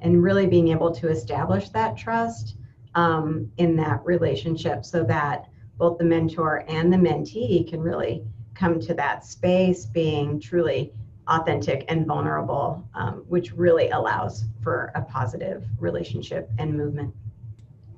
and 0.00 0.22
really 0.22 0.46
being 0.46 0.68
able 0.68 0.90
to 0.92 1.08
establish 1.08 1.68
that 1.70 1.96
trust 1.96 2.56
um, 2.94 3.50
in 3.58 3.76
that 3.76 4.04
relationship 4.04 4.84
so 4.84 5.02
that 5.04 5.48
both 5.76 5.98
the 5.98 6.04
mentor 6.04 6.64
and 6.68 6.92
the 6.92 6.96
mentee 6.96 7.68
can 7.68 7.80
really 7.80 8.24
come 8.54 8.80
to 8.80 8.94
that 8.94 9.24
space 9.24 9.84
being 9.84 10.40
truly 10.40 10.92
authentic 11.26 11.84
and 11.88 12.06
vulnerable, 12.06 12.86
um, 12.94 13.24
which 13.28 13.52
really 13.52 13.88
allows 13.90 14.44
for 14.62 14.92
a 14.94 15.02
positive 15.02 15.64
relationship 15.78 16.50
and 16.58 16.76
movement. 16.76 17.12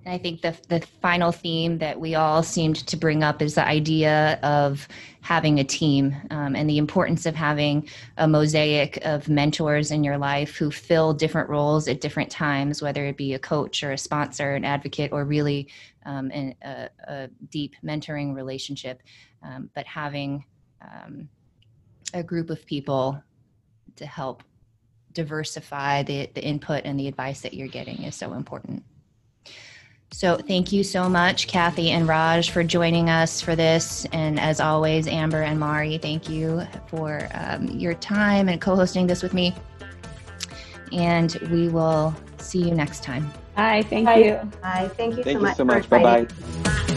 I 0.07 0.19
think 0.19 0.41
the 0.41 0.57
the 0.69 0.81
final 1.03 1.33
theme 1.33 1.79
that 1.79 1.99
we 1.99 2.15
all 2.15 2.43
seemed 2.43 2.77
to 2.87 2.97
bring 2.97 3.25
up 3.25 3.43
is 3.43 3.57
the 3.57 3.67
idea 3.67 4.39
of 4.43 4.87
having 5.21 5.59
a 5.59 5.65
team 5.65 6.15
um, 6.31 6.55
and 6.55 6.71
the 6.71 6.79
importance 6.79 7.27
of 7.27 7.35
having 7.35 7.89
a 8.17 8.29
mosaic 8.29 8.99
of 9.05 9.29
mentors 9.29 9.91
in 9.91 10.05
your 10.05 10.17
life 10.17 10.55
who 10.55 10.71
fill 10.71 11.13
different 11.13 11.49
roles 11.49 11.89
at 11.89 12.01
different 12.01 12.31
times, 12.31 12.81
whether 12.81 13.05
it 13.07 13.17
be 13.17 13.35
a 13.35 13.39
coach 13.39 13.83
or 13.83 13.93
a 13.93 13.99
sponsor, 13.99 14.55
an 14.55 14.65
advocate, 14.65 15.11
or 15.11 15.25
really 15.25 15.69
um, 16.05 16.31
a, 16.31 16.89
a, 17.09 17.29
deep 17.51 17.75
mentoring 17.85 18.37
relationship. 18.37 19.03
Um, 19.43 19.69
but 19.75 19.85
having 19.87 20.45
um, 20.81 21.29
a 22.15 22.23
group 22.23 22.49
of 22.51 22.65
people 22.65 23.21
to 23.97 24.07
help 24.07 24.45
diversify 25.13 26.05
the, 26.05 26.31
the 26.35 26.45
input 26.45 26.85
and 26.85 27.01
the 27.01 27.09
advice 27.09 27.41
that 27.41 27.55
you're 27.55 27.67
getting 27.67 28.05
is 28.05 28.15
so 28.15 28.35
important. 28.35 28.85
So, 30.13 30.37
thank 30.37 30.73
you 30.73 30.85
so 30.85 31.09
much, 31.09 31.49
Kathy 31.49 31.91
and 31.91 32.07
Raj, 32.07 32.51
for 32.51 32.63
joining 32.63 33.11
us 33.11 33.41
for 33.41 33.57
this. 33.57 34.07
And 34.13 34.39
as 34.39 34.61
always, 34.61 35.09
Amber 35.09 35.43
and 35.43 35.59
Mari, 35.59 35.99
thank 35.99 36.29
you 36.29 36.63
for 36.87 37.29
um, 37.35 37.67
your 37.69 37.95
time 37.95 38.49
and 38.49 38.61
co 38.61 38.77
hosting 38.77 39.07
this 39.07 39.23
with 39.23 39.35
me. 39.35 39.55
And 40.93 41.35
we 41.51 41.69
will 41.69 42.15
see 42.39 42.61
you 42.61 42.73
next 42.73 43.03
time. 43.03 43.31
Hi, 43.57 43.83
thank 43.83 44.07
Bye. 44.07 44.17
you. 44.19 44.53
Hi, 44.63 44.89
thank 44.89 45.17
you 45.17 45.25
thank 45.25 45.39
so 45.39 45.41
you 45.41 45.47
much. 45.47 45.57
so 45.57 45.65
much. 45.65 45.91
Bye 45.91 46.27
bye. 46.27 46.93